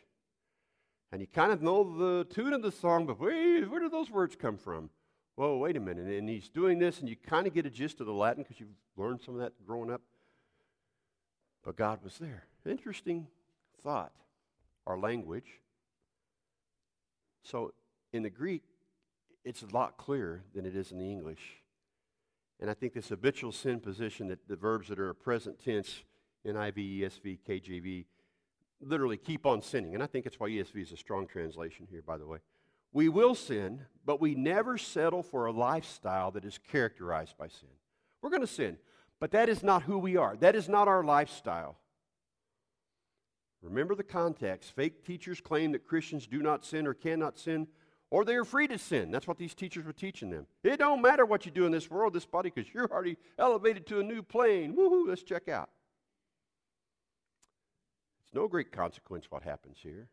And 1.11 1.21
you 1.21 1.27
kind 1.27 1.51
of 1.51 1.61
know 1.61 1.97
the 1.97 2.25
tune 2.25 2.53
of 2.53 2.61
the 2.61 2.71
song, 2.71 3.05
but 3.05 3.19
wait, 3.19 3.69
where 3.69 3.79
do 3.79 3.89
those 3.89 4.09
words 4.09 4.35
come 4.35 4.57
from? 4.57 4.89
Whoa, 5.35 5.57
wait 5.57 5.77
a 5.77 5.79
minute. 5.79 6.07
And 6.07 6.29
he's 6.29 6.49
doing 6.49 6.79
this, 6.79 6.99
and 6.99 7.09
you 7.09 7.15
kind 7.15 7.45
of 7.45 7.53
get 7.53 7.65
a 7.65 7.69
gist 7.69 7.99
of 7.99 8.07
the 8.07 8.13
Latin 8.13 8.43
because 8.43 8.59
you've 8.59 8.69
learned 8.97 9.21
some 9.21 9.35
of 9.35 9.41
that 9.41 9.53
growing 9.65 9.91
up. 9.91 10.01
But 11.63 11.75
God 11.75 11.99
was 12.03 12.17
there. 12.17 12.45
Interesting 12.65 13.27
thought. 13.83 14.13
Our 14.87 14.97
language. 14.97 15.61
So 17.43 17.73
in 18.13 18.23
the 18.23 18.29
Greek, 18.29 18.63
it's 19.43 19.63
a 19.63 19.67
lot 19.67 19.97
clearer 19.97 20.43
than 20.53 20.65
it 20.65 20.75
is 20.75 20.91
in 20.91 20.99
the 20.99 21.11
English. 21.11 21.41
And 22.59 22.69
I 22.69 22.73
think 22.73 22.93
this 22.93 23.09
habitual 23.09 23.51
sin 23.51 23.79
position 23.79 24.27
that 24.29 24.47
the 24.47 24.55
verbs 24.55 24.87
that 24.87 24.99
are 24.99 25.13
present 25.13 25.63
tense, 25.63 26.03
NIV, 26.45 27.01
ESV, 27.01 27.39
KJV, 27.47 28.05
literally 28.81 29.17
keep 29.17 29.45
on 29.45 29.61
sinning. 29.61 29.93
And 29.93 30.03
I 30.03 30.07
think 30.07 30.25
that's 30.25 30.39
why 30.39 30.49
ESV 30.49 30.81
is 30.81 30.91
a 30.91 30.97
strong 30.97 31.27
translation 31.27 31.88
here, 31.89 32.01
by 32.01 32.17
the 32.17 32.27
way. 32.27 32.39
We 32.93 33.09
will 33.09 33.35
sin, 33.35 33.81
but 34.05 34.21
we 34.21 34.35
never 34.35 34.77
settle 34.77 35.23
for 35.23 35.45
a 35.45 35.51
lifestyle 35.51 36.31
that 36.31 36.45
is 36.45 36.59
characterized 36.71 37.38
by 37.38 37.47
sin. 37.47 37.69
We're 38.21 38.29
going 38.29 38.41
to 38.41 38.47
sin. 38.47 38.77
But 39.19 39.31
that 39.31 39.49
is 39.49 39.63
not 39.63 39.83
who 39.83 39.97
we 39.97 40.17
are. 40.17 40.35
That 40.38 40.55
is 40.55 40.67
not 40.67 40.88
our 40.88 41.03
lifestyle. 41.03 41.77
Remember 43.61 43.95
the 43.95 44.03
context. 44.03 44.75
Fake 44.75 45.05
teachers 45.05 45.41
claim 45.41 45.71
that 45.71 45.88
Christians 45.88 46.27
do 46.27 46.41
not 46.41 46.65
sin 46.65 46.85
or 46.85 46.93
cannot 46.93 47.39
sin, 47.39 47.67
or 48.11 48.23
they 48.23 48.35
are 48.35 48.45
free 48.45 48.67
to 48.67 48.77
sin. 48.77 49.11
That's 49.11 49.27
what 49.27 49.38
these 49.38 49.55
teachers 49.55 49.85
were 49.85 49.93
teaching 49.93 50.29
them. 50.29 50.45
It 50.63 50.77
don't 50.77 51.01
matter 51.01 51.25
what 51.25 51.45
you 51.45 51.51
do 51.51 51.65
in 51.65 51.71
this 51.71 51.89
world, 51.89 52.13
this 52.13 52.25
body, 52.25 52.51
because 52.53 52.71
you're 52.73 52.91
already 52.91 53.17
elevated 53.39 53.88
to 53.88 53.99
a 53.99 54.03
new 54.03 54.21
plane. 54.21 54.75
Woohoo, 54.75 55.07
let's 55.07 55.23
check 55.23 55.49
out. 55.49 55.69
It's 58.25 58.35
no 58.35 58.47
great 58.47 58.71
consequence 58.71 59.25
what 59.29 59.43
happens 59.43 59.77
here. 59.81 60.09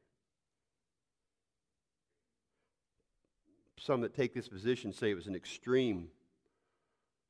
Some 3.78 4.00
that 4.02 4.14
take 4.14 4.32
this 4.34 4.48
position 4.48 4.92
say 4.92 5.10
it 5.10 5.14
was 5.14 5.26
an 5.26 5.34
extreme 5.34 6.08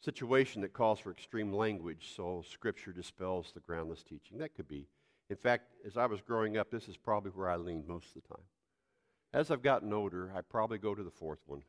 situation 0.00 0.60
that 0.62 0.72
calls 0.72 0.98
for 0.98 1.10
extreme 1.10 1.52
language, 1.52 2.12
so 2.14 2.44
Scripture 2.50 2.92
dispels 2.92 3.52
the 3.54 3.60
groundless 3.60 4.02
teaching. 4.02 4.38
That 4.38 4.54
could 4.54 4.68
be. 4.68 4.88
In 5.30 5.36
fact, 5.36 5.72
as 5.86 5.96
I 5.96 6.06
was 6.06 6.20
growing 6.20 6.58
up, 6.58 6.70
this 6.70 6.88
is 6.88 6.96
probably 6.96 7.30
where 7.30 7.48
I 7.48 7.56
leaned 7.56 7.86
most 7.86 8.08
of 8.08 8.22
the 8.22 8.28
time. 8.28 8.44
As 9.32 9.50
I've 9.50 9.62
gotten 9.62 9.92
older, 9.92 10.30
I 10.36 10.42
probably 10.42 10.76
go 10.78 10.94
to 10.94 11.02
the 11.02 11.10
fourth 11.10 11.40
one. 11.46 11.62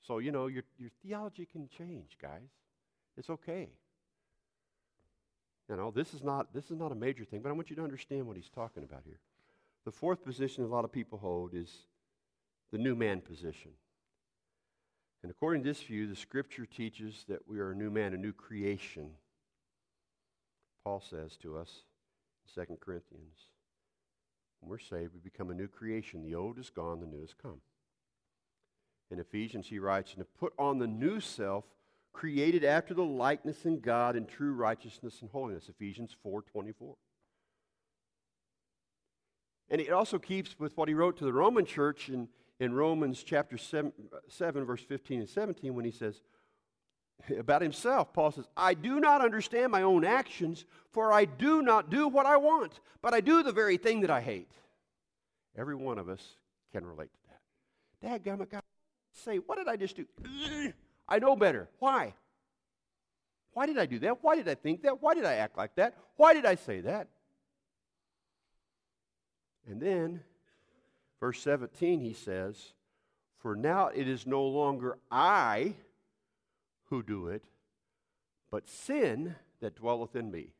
So, 0.00 0.18
you 0.18 0.32
know, 0.32 0.46
your, 0.46 0.64
your 0.78 0.90
theology 1.02 1.46
can 1.46 1.68
change, 1.68 2.16
guys. 2.20 2.48
It's 3.16 3.30
okay. 3.30 3.68
You 5.68 5.76
know, 5.76 5.90
this 5.90 6.14
is, 6.14 6.22
not, 6.22 6.54
this 6.54 6.70
is 6.70 6.78
not 6.78 6.92
a 6.92 6.94
major 6.94 7.24
thing, 7.24 7.40
but 7.42 7.50
I 7.50 7.52
want 7.52 7.68
you 7.68 7.76
to 7.76 7.84
understand 7.84 8.26
what 8.26 8.36
he's 8.36 8.48
talking 8.48 8.84
about 8.84 9.02
here. 9.04 9.20
The 9.84 9.92
fourth 9.92 10.24
position 10.24 10.64
a 10.64 10.66
lot 10.66 10.84
of 10.84 10.92
people 10.92 11.18
hold 11.18 11.54
is 11.54 11.70
the 12.72 12.78
new 12.78 12.94
man 12.94 13.20
position. 13.20 13.72
And 15.22 15.30
according 15.30 15.62
to 15.62 15.68
this 15.68 15.82
view, 15.82 16.06
the 16.06 16.16
scripture 16.16 16.64
teaches 16.64 17.24
that 17.28 17.48
we 17.48 17.58
are 17.58 17.72
a 17.72 17.74
new 17.74 17.90
man, 17.90 18.14
a 18.14 18.16
new 18.16 18.32
creation. 18.32 19.10
Paul 20.84 21.02
says 21.08 21.36
to 21.42 21.58
us 21.58 21.82
in 22.56 22.66
2 22.66 22.76
Corinthians. 22.80 23.36
When 24.60 24.70
we're 24.70 24.78
saved, 24.78 25.12
we 25.14 25.20
become 25.20 25.50
a 25.50 25.54
new 25.54 25.68
creation. 25.68 26.22
The 26.22 26.34
old 26.34 26.58
is 26.58 26.70
gone, 26.70 27.00
the 27.00 27.06
new 27.06 27.20
has 27.20 27.34
come. 27.40 27.60
In 29.10 29.18
Ephesians, 29.18 29.66
he 29.68 29.78
writes, 29.78 30.14
And 30.14 30.20
to 30.20 30.24
put 30.38 30.52
on 30.58 30.78
the 30.78 30.86
new 30.86 31.20
self, 31.20 31.64
created 32.18 32.64
after 32.64 32.94
the 32.94 33.04
likeness 33.04 33.64
in 33.64 33.78
God 33.78 34.16
in 34.16 34.26
true 34.26 34.52
righteousness 34.52 35.20
and 35.20 35.30
holiness. 35.30 35.68
Ephesians 35.68 36.16
4:24. 36.26 36.96
And 39.70 39.80
it 39.80 39.92
also 39.92 40.18
keeps 40.18 40.58
with 40.58 40.76
what 40.76 40.88
he 40.88 40.94
wrote 40.94 41.16
to 41.18 41.24
the 41.24 41.32
Roman 41.32 41.64
church 41.64 42.08
in, 42.08 42.28
in 42.58 42.72
Romans 42.72 43.22
chapter 43.22 43.56
7, 43.56 43.92
7, 44.26 44.64
verse 44.64 44.82
15 44.82 45.20
and 45.20 45.28
17, 45.28 45.74
when 45.74 45.84
he 45.84 45.92
says, 45.92 46.22
about 47.38 47.62
himself, 47.62 48.12
Paul 48.12 48.32
says, 48.32 48.48
I 48.56 48.74
do 48.74 48.98
not 48.98 49.20
understand 49.20 49.70
my 49.70 49.82
own 49.82 50.04
actions, 50.04 50.64
for 50.90 51.12
I 51.12 51.24
do 51.24 51.62
not 51.62 51.90
do 51.90 52.08
what 52.08 52.26
I 52.26 52.36
want, 52.38 52.80
but 53.02 53.12
I 53.12 53.20
do 53.20 53.42
the 53.42 53.52
very 53.52 53.76
thing 53.76 54.00
that 54.00 54.10
I 54.10 54.22
hate. 54.22 54.50
Every 55.56 55.74
one 55.76 55.98
of 55.98 56.08
us 56.08 56.36
can 56.72 56.84
relate 56.84 57.10
to 57.12 57.20
that. 57.28 58.24
Dad, 58.24 58.48
God, 58.48 58.62
say, 59.12 59.36
what 59.36 59.58
did 59.58 59.68
I 59.68 59.76
just 59.76 59.96
do? 59.96 60.72
I 61.08 61.18
know 61.18 61.36
better. 61.36 61.68
Why? 61.78 62.14
Why 63.52 63.66
did 63.66 63.78
I 63.78 63.86
do 63.86 63.98
that? 64.00 64.22
Why 64.22 64.36
did 64.36 64.48
I 64.48 64.54
think 64.54 64.82
that? 64.82 65.02
Why 65.02 65.14
did 65.14 65.24
I 65.24 65.34
act 65.34 65.56
like 65.56 65.74
that? 65.76 65.94
Why 66.16 66.34
did 66.34 66.44
I 66.44 66.54
say 66.54 66.80
that? 66.80 67.08
And 69.68 69.80
then, 69.80 70.20
verse 71.20 71.40
17, 71.42 72.00
he 72.00 72.12
says, 72.12 72.72
For 73.38 73.56
now 73.56 73.88
it 73.88 74.08
is 74.08 74.26
no 74.26 74.44
longer 74.44 74.98
I 75.10 75.74
who 76.84 77.02
do 77.02 77.28
it, 77.28 77.44
but 78.50 78.68
sin 78.68 79.34
that 79.60 79.76
dwelleth 79.76 80.16
in 80.16 80.30
me. 80.30 80.52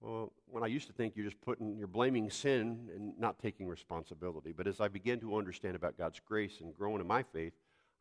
Well, 0.00 0.32
when 0.46 0.64
I 0.64 0.68
used 0.68 0.86
to 0.86 0.94
think 0.94 1.14
you're 1.14 1.26
just 1.26 1.40
putting, 1.42 1.76
you're 1.76 1.86
blaming 1.86 2.30
sin 2.30 2.88
and 2.94 3.12
not 3.18 3.38
taking 3.38 3.68
responsibility. 3.68 4.52
But 4.56 4.66
as 4.66 4.80
I 4.80 4.88
begin 4.88 5.20
to 5.20 5.36
understand 5.36 5.76
about 5.76 5.98
God's 5.98 6.20
grace 6.26 6.60
and 6.60 6.74
growing 6.74 7.00
in 7.00 7.06
my 7.06 7.22
faith, 7.22 7.52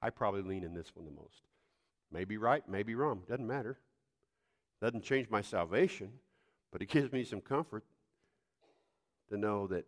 I 0.02 0.10
probably 0.10 0.42
lean 0.42 0.64
in 0.64 0.74
this 0.74 0.92
one 0.96 1.06
the 1.06 1.12
most. 1.12 1.44
Maybe 2.12 2.38
right, 2.38 2.64
maybe 2.68 2.96
wrong, 2.96 3.24
doesn't 3.28 3.46
matter. 3.46 3.78
Doesn't 4.82 5.04
change 5.04 5.30
my 5.30 5.42
salvation, 5.42 6.12
but 6.72 6.82
it 6.82 6.86
gives 6.90 7.12
me 7.12 7.24
some 7.24 7.42
comfort 7.42 7.84
to 9.30 9.38
know 9.38 9.68
that 9.68 9.86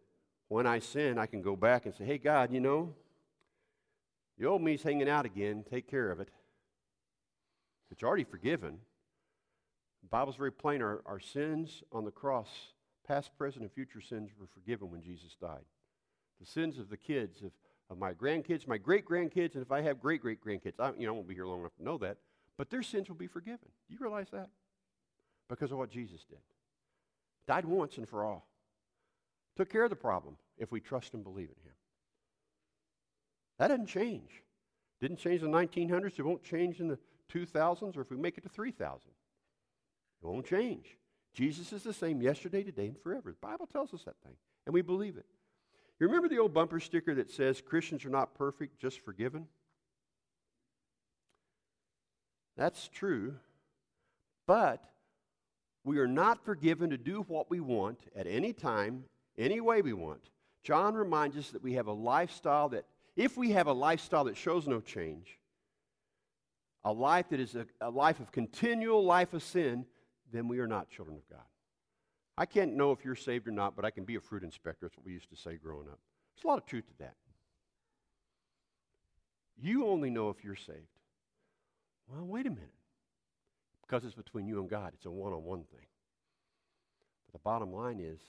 when 0.48 0.68
I 0.68 0.80
sin, 0.80 1.18
I 1.18 1.26
can 1.26 1.42
go 1.42 1.56
back 1.56 1.86
and 1.86 1.96
say, 1.96 2.04
hey, 2.04 2.18
God, 2.18 2.52
you 2.52 2.60
know, 2.60 2.94
the 4.38 4.46
old 4.46 4.62
me's 4.62 4.84
hanging 4.84 5.10
out 5.10 5.26
again. 5.26 5.64
Take 5.70 5.90
care 5.90 6.12
of 6.12 6.20
it. 6.20 6.30
It's 7.92 8.04
already 8.04 8.24
forgiven. 8.24 8.80
The 10.02 10.10
Bible's 10.10 10.36
very 10.36 10.52
plain. 10.52 10.82
Our, 10.82 11.02
our 11.06 11.20
sins 11.20 11.84
on 11.92 12.06
the 12.06 12.12
cross, 12.12 12.50
past, 13.08 13.38
present, 13.38 13.64
and 13.64 13.72
future 13.72 14.02
sins, 14.02 14.32
were 14.40 14.48
forgiven 14.48 14.90
when 14.92 15.02
Jesus 15.02 15.36
died. 15.40 15.64
The 16.40 16.46
sins 16.46 16.80
of 16.80 16.90
the 16.90 16.98
kids, 16.98 17.44
of, 17.44 17.52
of 17.92 18.00
my 18.00 18.14
grandkids, 18.14 18.68
my 18.68 18.78
great 18.78 19.06
grandkids, 19.06 19.54
and 19.54 19.62
if 19.62 19.72
I 19.72 19.82
have 19.82 20.00
great 20.00 20.22
great 20.22 20.44
grandkids, 20.44 20.80
I, 20.80 20.94
you 20.98 21.06
know, 21.06 21.12
I 21.12 21.16
won't 21.16 21.28
be 21.28 21.36
here 21.36 21.46
long 21.46 21.60
enough 21.60 21.76
to 21.76 21.84
know 21.84 21.98
that, 21.98 22.18
but 22.58 22.70
their 22.70 22.82
sins 22.82 23.10
will 23.10 23.18
be 23.18 23.28
forgiven. 23.28 23.68
Do 23.88 23.94
you 23.94 24.00
realize 24.00 24.30
that? 24.32 24.50
Because 25.50 25.74
of 25.74 25.78
what 25.78 25.92
Jesus 25.92 26.24
did. 26.24 26.40
Died 27.48 27.66
once 27.66 27.98
and 27.98 28.08
for 28.08 28.24
all. 28.24 28.48
Took 29.58 29.70
care 29.70 29.84
of 29.84 29.90
the 29.90 29.98
problem 29.98 30.38
if 30.58 30.72
we 30.72 30.80
trust 30.80 31.14
and 31.14 31.24
believe 31.24 31.50
in 31.50 31.68
Him. 31.68 31.76
That 33.60 33.68
doesn't 33.68 33.88
change. 33.88 34.42
Didn't 35.02 35.18
change 35.18 35.44
in 35.44 35.52
the 35.52 35.58
1900s. 35.58 36.18
It 36.18 36.26
won't 36.26 36.44
change 36.44 36.80
in 36.80 36.88
the 36.88 36.98
2000s 37.34 37.98
or 37.98 38.02
if 38.02 38.10
we 38.10 38.16
make 38.16 38.38
it 38.38 38.44
to 38.44 38.50
3000. 38.50 39.02
It 40.24 40.26
won't 40.26 40.46
change. 40.46 40.98
Jesus 41.34 41.74
is 41.74 41.84
the 41.84 41.94
same 41.94 42.22
yesterday, 42.22 42.64
today, 42.64 42.88
and 42.88 42.98
forever. 43.02 43.32
The 43.32 43.48
Bible 43.48 43.68
tells 43.68 43.94
us 43.94 44.04
that 44.04 44.16
thing, 44.24 44.36
and 44.66 44.74
we 44.74 44.82
believe 44.82 45.18
it. 45.18 45.26
You 46.02 46.08
remember 46.08 46.28
the 46.28 46.40
old 46.40 46.52
bumper 46.52 46.80
sticker 46.80 47.14
that 47.14 47.30
says 47.30 47.62
Christians 47.62 48.06
are 48.06 48.10
not 48.10 48.34
perfect, 48.34 48.80
just 48.80 49.06
forgiven? 49.06 49.46
That's 52.58 52.88
true, 52.88 53.36
but 54.48 54.84
we 55.84 56.00
are 56.00 56.08
not 56.08 56.44
forgiven 56.44 56.90
to 56.90 56.98
do 56.98 57.24
what 57.28 57.52
we 57.52 57.60
want 57.60 58.00
at 58.16 58.26
any 58.26 58.52
time, 58.52 59.04
any 59.38 59.62
way 59.62 59.84
we 59.84 59.94
want. 59.94 60.32
John 60.64 60.96
reminds 60.96 61.38
us 61.38 61.52
that 61.52 61.62
we 61.62 61.74
have 61.74 61.86
a 61.86 61.94
lifestyle 61.94 62.70
that, 62.70 62.86
if 63.16 63.38
we 63.38 63.52
have 63.52 63.68
a 63.68 63.74
lifestyle 63.74 64.24
that 64.24 64.38
shows 64.38 64.68
no 64.68 64.82
change, 64.82 65.38
a 66.84 66.92
life 66.92 67.30
that 67.30 67.40
is 67.40 67.54
a, 67.54 67.68
a 67.80 67.92
life 67.92 68.20
of 68.20 68.32
continual 68.32 69.06
life 69.06 69.34
of 69.34 69.44
sin, 69.44 69.86
then 70.34 70.48
we 70.48 70.58
are 70.62 70.68
not 70.68 70.90
children 70.90 71.16
of 71.18 71.30
God. 71.30 71.46
I 72.42 72.48
can't 72.48 72.74
know 72.74 72.92
if 72.92 73.06
you're 73.06 73.14
saved 73.14 73.48
or 73.48 73.52
not, 73.52 73.76
but 73.76 73.86
I 73.86 73.92
can 73.92 74.04
be 74.04 74.16
a 74.16 74.20
fruit 74.20 74.44
inspector. 74.44 74.88
That's 74.88 74.98
what 74.98 75.06
we 75.06 75.12
used 75.12 75.30
to 75.30 75.36
say 75.36 75.60
growing 75.64 75.88
up. 75.88 76.00
There's 76.34 76.44
a 76.44 76.48
lot 76.48 76.58
of 76.58 76.66
truth 76.66 76.88
to 76.88 76.98
that. 76.98 77.14
You 79.62 79.86
only 79.86 80.10
know 80.10 80.32
if 80.32 80.44
you're 80.44 80.56
saved. 80.56 80.80
Well, 82.08 82.26
wait 82.26 82.48
a 82.48 82.50
minute. 82.50 82.74
Because 83.84 84.06
it's 84.06 84.16
between 84.16 84.48
you 84.48 84.60
and 84.60 84.68
God, 84.68 84.94
it's 84.96 85.06
a 85.06 85.12
one 85.12 85.34
on 85.34 85.44
one 85.44 85.66
thing. 85.66 85.86
But 87.28 87.34
the 87.34 87.44
bottom 87.44 87.72
line 87.72 88.00
is 88.00 88.20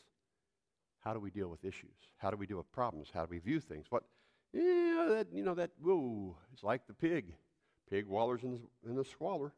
how 1.01 1.14
do 1.14 1.18
we 1.18 1.31
deal 1.31 1.48
with 1.48 1.64
issues? 1.64 1.96
How 2.18 2.31
do 2.31 2.37
we 2.37 2.46
deal 2.46 2.59
with 2.59 2.70
problems? 2.70 3.09
How 3.14 3.25
do 3.25 3.31
we 3.31 3.38
view 3.38 3.61
things? 3.61 3.87
What, 3.88 4.03
yeah, 4.53 5.07
that, 5.09 5.29
you 5.33 5.42
know, 5.42 5.55
that, 5.55 5.70
whoa, 5.83 6.37
it's 6.53 6.62
like 6.62 6.87
the 6.87 6.92
pig. 6.92 7.33
Pig 7.88 8.07
wallers 8.07 8.42
in 8.42 8.53
the, 8.53 8.90
in 8.90 8.94
the 8.94 9.07
squalor, 9.07 9.55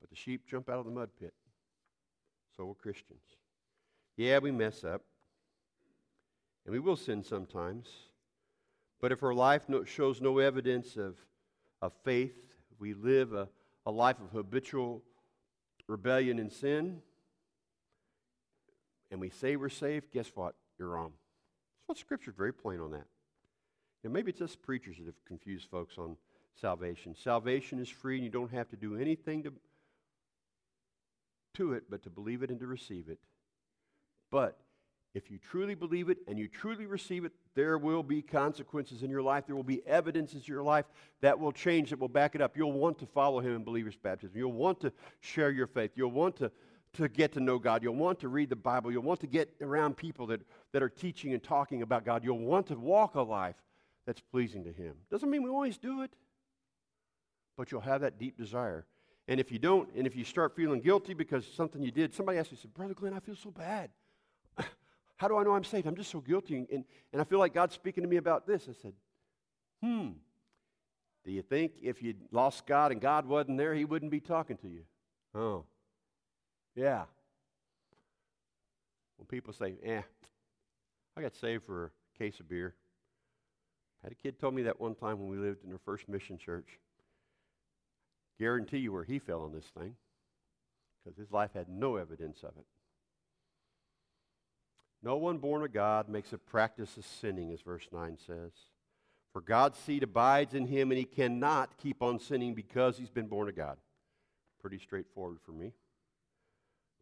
but 0.00 0.10
the 0.10 0.16
sheep 0.16 0.48
jump 0.50 0.68
out 0.68 0.80
of 0.80 0.84
the 0.84 0.90
mud 0.90 1.10
pit. 1.16 1.32
So 2.56 2.64
will 2.64 2.74
Christians. 2.74 3.22
Yeah, 4.16 4.38
we 4.38 4.52
mess 4.52 4.84
up, 4.84 5.02
and 6.64 6.72
we 6.72 6.78
will 6.78 6.96
sin 6.96 7.24
sometimes. 7.24 7.88
But 9.00 9.12
if 9.12 9.22
our 9.22 9.34
life 9.34 9.62
no, 9.68 9.84
shows 9.84 10.20
no 10.20 10.38
evidence 10.38 10.96
of, 10.96 11.16
of 11.82 11.92
faith, 12.04 12.34
we 12.78 12.94
live 12.94 13.32
a, 13.32 13.48
a 13.86 13.90
life 13.90 14.20
of 14.20 14.30
habitual 14.30 15.02
rebellion 15.88 16.38
and 16.38 16.50
sin, 16.50 17.02
and 19.10 19.20
we 19.20 19.30
say 19.30 19.56
we're 19.56 19.68
saved, 19.68 20.12
guess 20.12 20.30
what? 20.34 20.54
You're 20.78 20.88
wrong. 20.88 21.12
That's 21.82 21.88
what 21.88 21.98
Scripture's 21.98 22.34
very 22.36 22.52
plain 22.52 22.80
on 22.80 22.92
that. 22.92 23.06
And 24.04 24.12
maybe 24.12 24.30
it's 24.30 24.40
us 24.40 24.56
preachers 24.56 24.96
that 24.98 25.06
have 25.06 25.24
confused 25.26 25.68
folks 25.70 25.98
on 25.98 26.16
salvation. 26.60 27.14
Salvation 27.14 27.80
is 27.80 27.88
free, 27.88 28.16
and 28.16 28.24
you 28.24 28.30
don't 28.30 28.52
have 28.52 28.68
to 28.70 28.76
do 28.76 28.96
anything 28.96 29.42
to, 29.42 29.52
to 31.54 31.72
it 31.72 31.84
but 31.90 32.02
to 32.04 32.10
believe 32.10 32.42
it 32.42 32.50
and 32.50 32.60
to 32.60 32.66
receive 32.66 33.08
it. 33.08 33.18
But 34.30 34.58
if 35.14 35.30
you 35.30 35.38
truly 35.38 35.76
believe 35.76 36.08
it 36.08 36.18
and 36.26 36.38
you 36.38 36.48
truly 36.48 36.86
receive 36.86 37.24
it, 37.24 37.32
there 37.54 37.78
will 37.78 38.02
be 38.02 38.20
consequences 38.20 39.04
in 39.04 39.10
your 39.10 39.22
life. 39.22 39.46
There 39.46 39.54
will 39.54 39.62
be 39.62 39.86
evidences 39.86 40.48
in 40.48 40.52
your 40.52 40.64
life 40.64 40.86
that 41.20 41.38
will 41.38 41.52
change, 41.52 41.90
that 41.90 42.00
will 42.00 42.08
back 42.08 42.34
it 42.34 42.42
up. 42.42 42.56
You'll 42.56 42.72
want 42.72 42.98
to 42.98 43.06
follow 43.06 43.38
Him 43.38 43.54
in 43.54 43.64
believer's 43.64 43.96
baptism. 43.96 44.36
You'll 44.36 44.52
want 44.52 44.80
to 44.80 44.92
share 45.20 45.50
your 45.50 45.68
faith. 45.68 45.92
You'll 45.94 46.10
want 46.10 46.34
to, 46.36 46.50
to 46.94 47.08
get 47.08 47.32
to 47.34 47.40
know 47.40 47.60
God. 47.60 47.84
You'll 47.84 47.94
want 47.94 48.18
to 48.20 48.28
read 48.28 48.50
the 48.50 48.56
Bible. 48.56 48.90
You'll 48.90 49.04
want 49.04 49.20
to 49.20 49.28
get 49.28 49.54
around 49.60 49.96
people 49.96 50.26
that, 50.26 50.40
that 50.72 50.82
are 50.82 50.88
teaching 50.88 51.32
and 51.32 51.40
talking 51.40 51.82
about 51.82 52.04
God. 52.04 52.24
You'll 52.24 52.38
want 52.40 52.66
to 52.66 52.74
walk 52.74 53.14
a 53.14 53.22
life 53.22 53.56
that's 54.06 54.20
pleasing 54.20 54.64
to 54.64 54.72
Him. 54.72 54.94
Doesn't 55.12 55.30
mean 55.30 55.44
we 55.44 55.50
always 55.50 55.78
do 55.78 56.02
it, 56.02 56.10
but 57.56 57.70
you'll 57.70 57.82
have 57.82 58.00
that 58.00 58.18
deep 58.18 58.36
desire. 58.36 58.84
And 59.28 59.38
if 59.38 59.52
you 59.52 59.60
don't, 59.60 59.88
and 59.94 60.08
if 60.08 60.16
you 60.16 60.24
start 60.24 60.56
feeling 60.56 60.80
guilty 60.80 61.14
because 61.14 61.46
something 61.46 61.82
you 61.82 61.92
did, 61.92 62.12
somebody 62.14 62.38
asked 62.38 62.50
me, 62.50 62.58
said, 62.60 62.74
Brother 62.74 62.94
Glenn, 62.94 63.14
I 63.14 63.20
feel 63.20 63.36
so 63.36 63.52
bad. 63.52 63.90
How 65.16 65.28
do 65.28 65.36
I 65.36 65.44
know 65.44 65.54
I'm 65.54 65.64
saved? 65.64 65.86
I'm 65.86 65.96
just 65.96 66.10
so 66.10 66.20
guilty. 66.20 66.56
And, 66.56 66.84
and 67.12 67.20
I 67.20 67.24
feel 67.24 67.38
like 67.38 67.54
God's 67.54 67.74
speaking 67.74 68.02
to 68.02 68.08
me 68.08 68.16
about 68.16 68.46
this. 68.46 68.68
I 68.68 68.72
said, 68.80 68.92
hmm. 69.82 70.08
Do 71.24 71.30
you 71.30 71.42
think 71.42 71.72
if 71.82 72.02
you 72.02 72.14
lost 72.30 72.66
God 72.66 72.92
and 72.92 73.00
God 73.00 73.26
wasn't 73.26 73.58
there, 73.58 73.74
He 73.74 73.84
wouldn't 73.84 74.10
be 74.10 74.20
talking 74.20 74.56
to 74.58 74.68
you? 74.68 74.82
Oh, 75.34 75.64
yeah. 76.74 77.04
When 79.16 79.26
people 79.26 79.52
say, 79.52 79.76
eh, 79.84 80.02
I 81.16 81.22
got 81.22 81.34
saved 81.34 81.64
for 81.64 81.92
a 82.14 82.18
case 82.18 82.40
of 82.40 82.48
beer. 82.48 82.74
I 84.02 84.06
had 84.06 84.12
a 84.12 84.16
kid 84.16 84.38
told 84.38 84.54
me 84.54 84.62
that 84.62 84.80
one 84.80 84.94
time 84.94 85.18
when 85.18 85.28
we 85.28 85.38
lived 85.38 85.64
in 85.64 85.72
our 85.72 85.80
first 85.84 86.08
mission 86.08 86.36
church. 86.36 86.78
Guarantee 88.38 88.78
you 88.78 88.92
where 88.92 89.04
he 89.04 89.18
fell 89.18 89.42
on 89.42 89.52
this 89.52 89.66
thing 89.78 89.94
because 91.02 91.16
his 91.16 91.30
life 91.30 91.50
had 91.54 91.68
no 91.68 91.96
evidence 91.96 92.42
of 92.42 92.50
it. 92.58 92.66
No 95.04 95.16
one 95.16 95.36
born 95.36 95.62
of 95.62 95.72
God 95.72 96.08
makes 96.08 96.32
a 96.32 96.38
practice 96.38 96.96
of 96.96 97.04
sinning, 97.04 97.52
as 97.52 97.60
verse 97.60 97.86
9 97.92 98.16
says. 98.26 98.52
For 99.34 99.42
God's 99.42 99.78
seed 99.78 100.02
abides 100.02 100.54
in 100.54 100.66
him, 100.66 100.90
and 100.90 100.98
he 100.98 101.04
cannot 101.04 101.76
keep 101.76 102.02
on 102.02 102.18
sinning 102.18 102.54
because 102.54 102.96
he's 102.96 103.10
been 103.10 103.26
born 103.26 103.50
of 103.50 103.54
God. 103.54 103.76
Pretty 104.62 104.78
straightforward 104.78 105.38
for 105.44 105.52
me. 105.52 105.72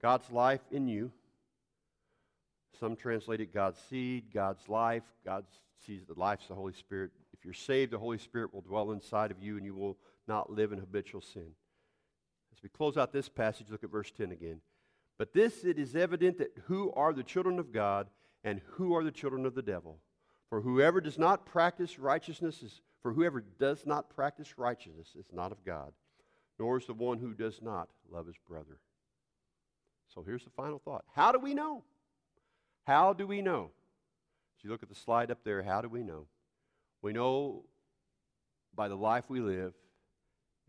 God's 0.02 0.28
life 0.32 0.62
in 0.72 0.88
you. 0.88 1.12
Some 2.80 2.96
translate 2.96 3.40
it 3.40 3.54
God's 3.54 3.78
seed, 3.88 4.32
God's 4.34 4.68
life. 4.68 5.04
God 5.24 5.44
sees 5.86 6.02
the 6.04 6.18
life's 6.18 6.48
the 6.48 6.56
Holy 6.56 6.72
Spirit. 6.72 7.12
If 7.32 7.44
you're 7.44 7.54
saved, 7.54 7.92
the 7.92 7.98
Holy 7.98 8.18
Spirit 8.18 8.52
will 8.52 8.62
dwell 8.62 8.90
inside 8.90 9.30
of 9.30 9.40
you, 9.40 9.56
and 9.56 9.64
you 9.64 9.76
will 9.76 9.96
not 10.26 10.50
live 10.50 10.72
in 10.72 10.80
habitual 10.80 11.20
sin. 11.20 11.52
As 12.52 12.60
we 12.64 12.68
close 12.68 12.96
out 12.96 13.12
this 13.12 13.28
passage, 13.28 13.68
look 13.70 13.84
at 13.84 13.92
verse 13.92 14.10
10 14.10 14.32
again. 14.32 14.60
But 15.22 15.34
this 15.34 15.62
it 15.62 15.78
is 15.78 15.94
evident 15.94 16.38
that 16.38 16.50
who 16.64 16.92
are 16.94 17.12
the 17.12 17.22
children 17.22 17.60
of 17.60 17.70
God 17.70 18.08
and 18.42 18.60
who 18.70 18.96
are 18.96 19.04
the 19.04 19.12
children 19.12 19.46
of 19.46 19.54
the 19.54 19.62
devil. 19.62 20.00
For 20.48 20.60
whoever 20.60 21.00
does 21.00 21.16
not 21.16 21.46
practice 21.46 21.96
righteousness 21.96 22.60
is 22.60 22.80
for 23.02 23.12
whoever 23.12 23.40
does 23.40 23.86
not 23.86 24.10
practice 24.10 24.58
righteousness 24.58 25.14
is 25.16 25.26
not 25.32 25.52
of 25.52 25.64
God. 25.64 25.92
nor 26.58 26.76
is 26.76 26.86
the 26.86 26.92
one 26.92 27.18
who 27.18 27.34
does 27.34 27.62
not 27.62 27.88
love 28.10 28.26
his 28.26 28.34
brother. 28.48 28.80
So 30.12 30.24
here's 30.26 30.42
the 30.42 30.50
final 30.50 30.80
thought. 30.80 31.04
How 31.14 31.30
do 31.30 31.38
we 31.38 31.54
know? 31.54 31.84
How 32.84 33.12
do 33.12 33.24
we 33.24 33.42
know? 33.42 33.70
As 34.58 34.64
you 34.64 34.70
look 34.70 34.82
at 34.82 34.88
the 34.88 34.96
slide 34.96 35.30
up 35.30 35.44
there, 35.44 35.62
how 35.62 35.82
do 35.82 35.88
we 35.88 36.02
know? 36.02 36.26
We 37.00 37.12
know 37.12 37.62
by 38.74 38.88
the 38.88 38.96
life 38.96 39.30
we 39.30 39.38
live 39.38 39.74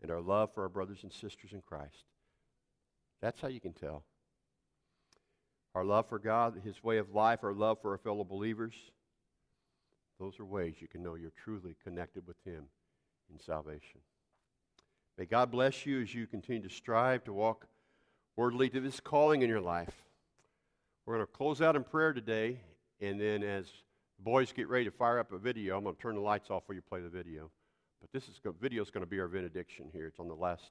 and 0.00 0.12
our 0.12 0.20
love 0.20 0.54
for 0.54 0.62
our 0.62 0.68
brothers 0.68 1.02
and 1.02 1.12
sisters 1.12 1.52
in 1.52 1.60
Christ. 1.60 2.04
That's 3.20 3.40
how 3.40 3.48
you 3.48 3.60
can 3.60 3.72
tell. 3.72 4.04
Our 5.74 5.84
love 5.84 6.08
for 6.08 6.18
God, 6.18 6.60
His 6.64 6.82
way 6.84 6.98
of 6.98 7.14
life, 7.14 7.40
our 7.42 7.52
love 7.52 7.80
for 7.82 7.92
our 7.92 7.98
fellow 7.98 8.24
believers, 8.24 8.74
those 10.20 10.38
are 10.38 10.44
ways 10.44 10.76
you 10.78 10.88
can 10.88 11.02
know 11.02 11.16
you're 11.16 11.32
truly 11.42 11.74
connected 11.82 12.26
with 12.26 12.36
Him 12.44 12.64
in 13.32 13.40
salvation. 13.40 14.00
May 15.18 15.24
God 15.24 15.50
bless 15.50 15.84
you 15.84 16.00
as 16.02 16.14
you 16.14 16.26
continue 16.26 16.62
to 16.62 16.74
strive 16.74 17.24
to 17.24 17.32
walk 17.32 17.66
worthily 18.36 18.68
to 18.70 18.80
this 18.80 19.00
calling 19.00 19.42
in 19.42 19.48
your 19.48 19.60
life. 19.60 20.04
We're 21.06 21.16
going 21.16 21.26
to 21.26 21.32
close 21.32 21.60
out 21.60 21.76
in 21.76 21.84
prayer 21.84 22.12
today, 22.12 22.60
and 23.00 23.20
then 23.20 23.42
as 23.42 23.66
the 24.16 24.22
boys 24.24 24.52
get 24.52 24.68
ready 24.68 24.84
to 24.84 24.90
fire 24.90 25.18
up 25.18 25.32
a 25.32 25.38
video, 25.38 25.76
I'm 25.76 25.84
going 25.84 25.96
to 25.96 26.00
turn 26.00 26.14
the 26.14 26.20
lights 26.20 26.50
off 26.50 26.62
while 26.66 26.76
you 26.76 26.82
play 26.82 27.00
the 27.00 27.08
video. 27.08 27.50
But 28.00 28.10
this 28.12 28.28
is 28.28 28.38
video 28.60 28.82
is 28.82 28.90
going 28.90 29.04
to 29.04 29.10
be 29.10 29.20
our 29.20 29.28
benediction 29.28 29.86
here. 29.92 30.06
It's 30.06 30.20
on 30.20 30.28
the 30.28 30.34
last. 30.34 30.70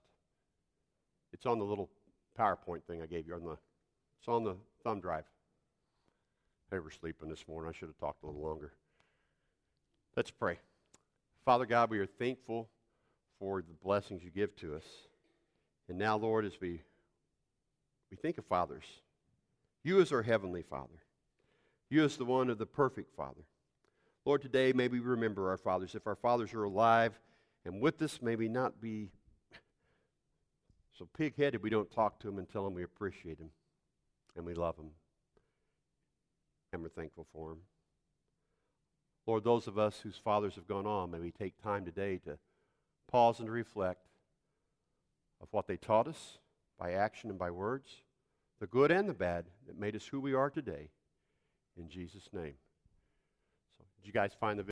It's 1.34 1.46
on 1.46 1.60
the 1.60 1.66
little 1.66 1.90
PowerPoint 2.40 2.84
thing 2.84 3.02
I 3.02 3.06
gave 3.06 3.28
you 3.28 3.36
on 3.36 3.44
the. 3.44 3.58
It's 4.20 4.28
on 4.28 4.44
the 4.44 4.56
thumb 4.84 5.00
drive. 5.00 5.26
They 6.70 6.80
were 6.80 6.92
sleeping 6.92 7.30
this 7.30 7.48
morning. 7.48 7.72
I 7.74 7.78
should 7.78 7.88
have 7.88 7.98
talked 7.98 8.24
a 8.24 8.26
little 8.26 8.42
longer. 8.42 8.74
Let's 10.16 10.32
pray. 10.32 10.60
Father 11.46 11.66
God, 11.66 11.90
we 11.90 12.00
are 12.00 12.06
thankful 12.06 12.70
for 13.40 13.62
the 13.62 13.74
blessings 13.84 14.24
you 14.24 14.30
give 14.30 14.56
to 14.58 14.76
us. 14.76 14.84
And 15.88 15.98
now, 15.98 16.18
Lord, 16.18 16.46
as 16.46 16.60
we 16.60 16.82
we 18.10 18.18
think 18.18 18.38
of 18.38 18.46
fathers, 18.46 18.84
you 19.84 20.00
as 20.00 20.12
our 20.12 20.22
heavenly 20.22 20.62
Father, 20.62 21.02
you 21.90 22.04
as 22.04 22.16
the 22.16 22.26
one 22.26 22.50
of 22.50 22.60
the 22.60 22.66
perfect 22.66 23.16
Father. 23.16 23.42
Lord, 24.26 24.42
today 24.42 24.72
may 24.72 24.88
we 24.88 25.00
remember 25.00 25.50
our 25.50 25.58
fathers. 25.58 25.96
If 25.96 26.08
our 26.08 26.16
fathers 26.16 26.54
are 26.54 26.64
alive 26.64 27.20
and 27.66 27.82
with 27.82 28.02
us, 28.02 28.22
may 28.22 28.36
we 28.36 28.48
not 28.48 28.80
be 28.80 29.10
so 30.98 31.08
pig 31.18 31.36
headed 31.36 31.64
we 31.64 31.72
don't 31.72 31.92
talk 31.92 32.20
to 32.20 32.28
them 32.28 32.38
and 32.38 32.48
tell 32.48 32.64
them 32.64 32.76
we 32.76 32.84
appreciate 32.84 33.40
them 33.40 33.50
and 34.36 34.46
we 34.46 34.54
love 34.54 34.76
them 34.76 34.92
and 36.74 36.82
we're 36.82 36.90
thankful 36.90 37.28
for 37.32 37.50
them. 37.50 37.60
Lord, 39.26 39.44
those 39.44 39.68
of 39.68 39.78
us 39.78 40.00
whose 40.02 40.18
fathers 40.18 40.56
have 40.56 40.68
gone 40.68 40.86
on, 40.86 41.12
may 41.12 41.20
we 41.20 41.32
take 41.32 41.62
time 41.62 41.86
today 41.86 42.18
to 42.26 42.38
pause 43.10 43.40
and 43.40 43.50
reflect 43.50 44.08
of 45.40 45.48
what 45.52 45.68
they 45.68 45.78
taught 45.78 46.08
us 46.08 46.40
by 46.80 46.92
action 46.92 47.30
and 47.30 47.40
by 47.40 47.52
words, 47.52 48.02
the 48.60 48.68
good 48.68 48.92
and 48.92 49.08
the 49.08 49.14
bad 49.14 49.46
that 49.68 49.80
made 49.80 49.96
us 49.96 50.08
who 50.08 50.20
we 50.20 50.34
are 50.34 50.50
today. 50.50 50.90
In 51.78 51.90
Jesus' 51.90 52.30
name. 52.34 52.56
So, 53.78 53.86
did 53.98 54.08
you 54.08 54.14
guys 54.14 54.32
find 54.40 54.60
the 54.60 54.62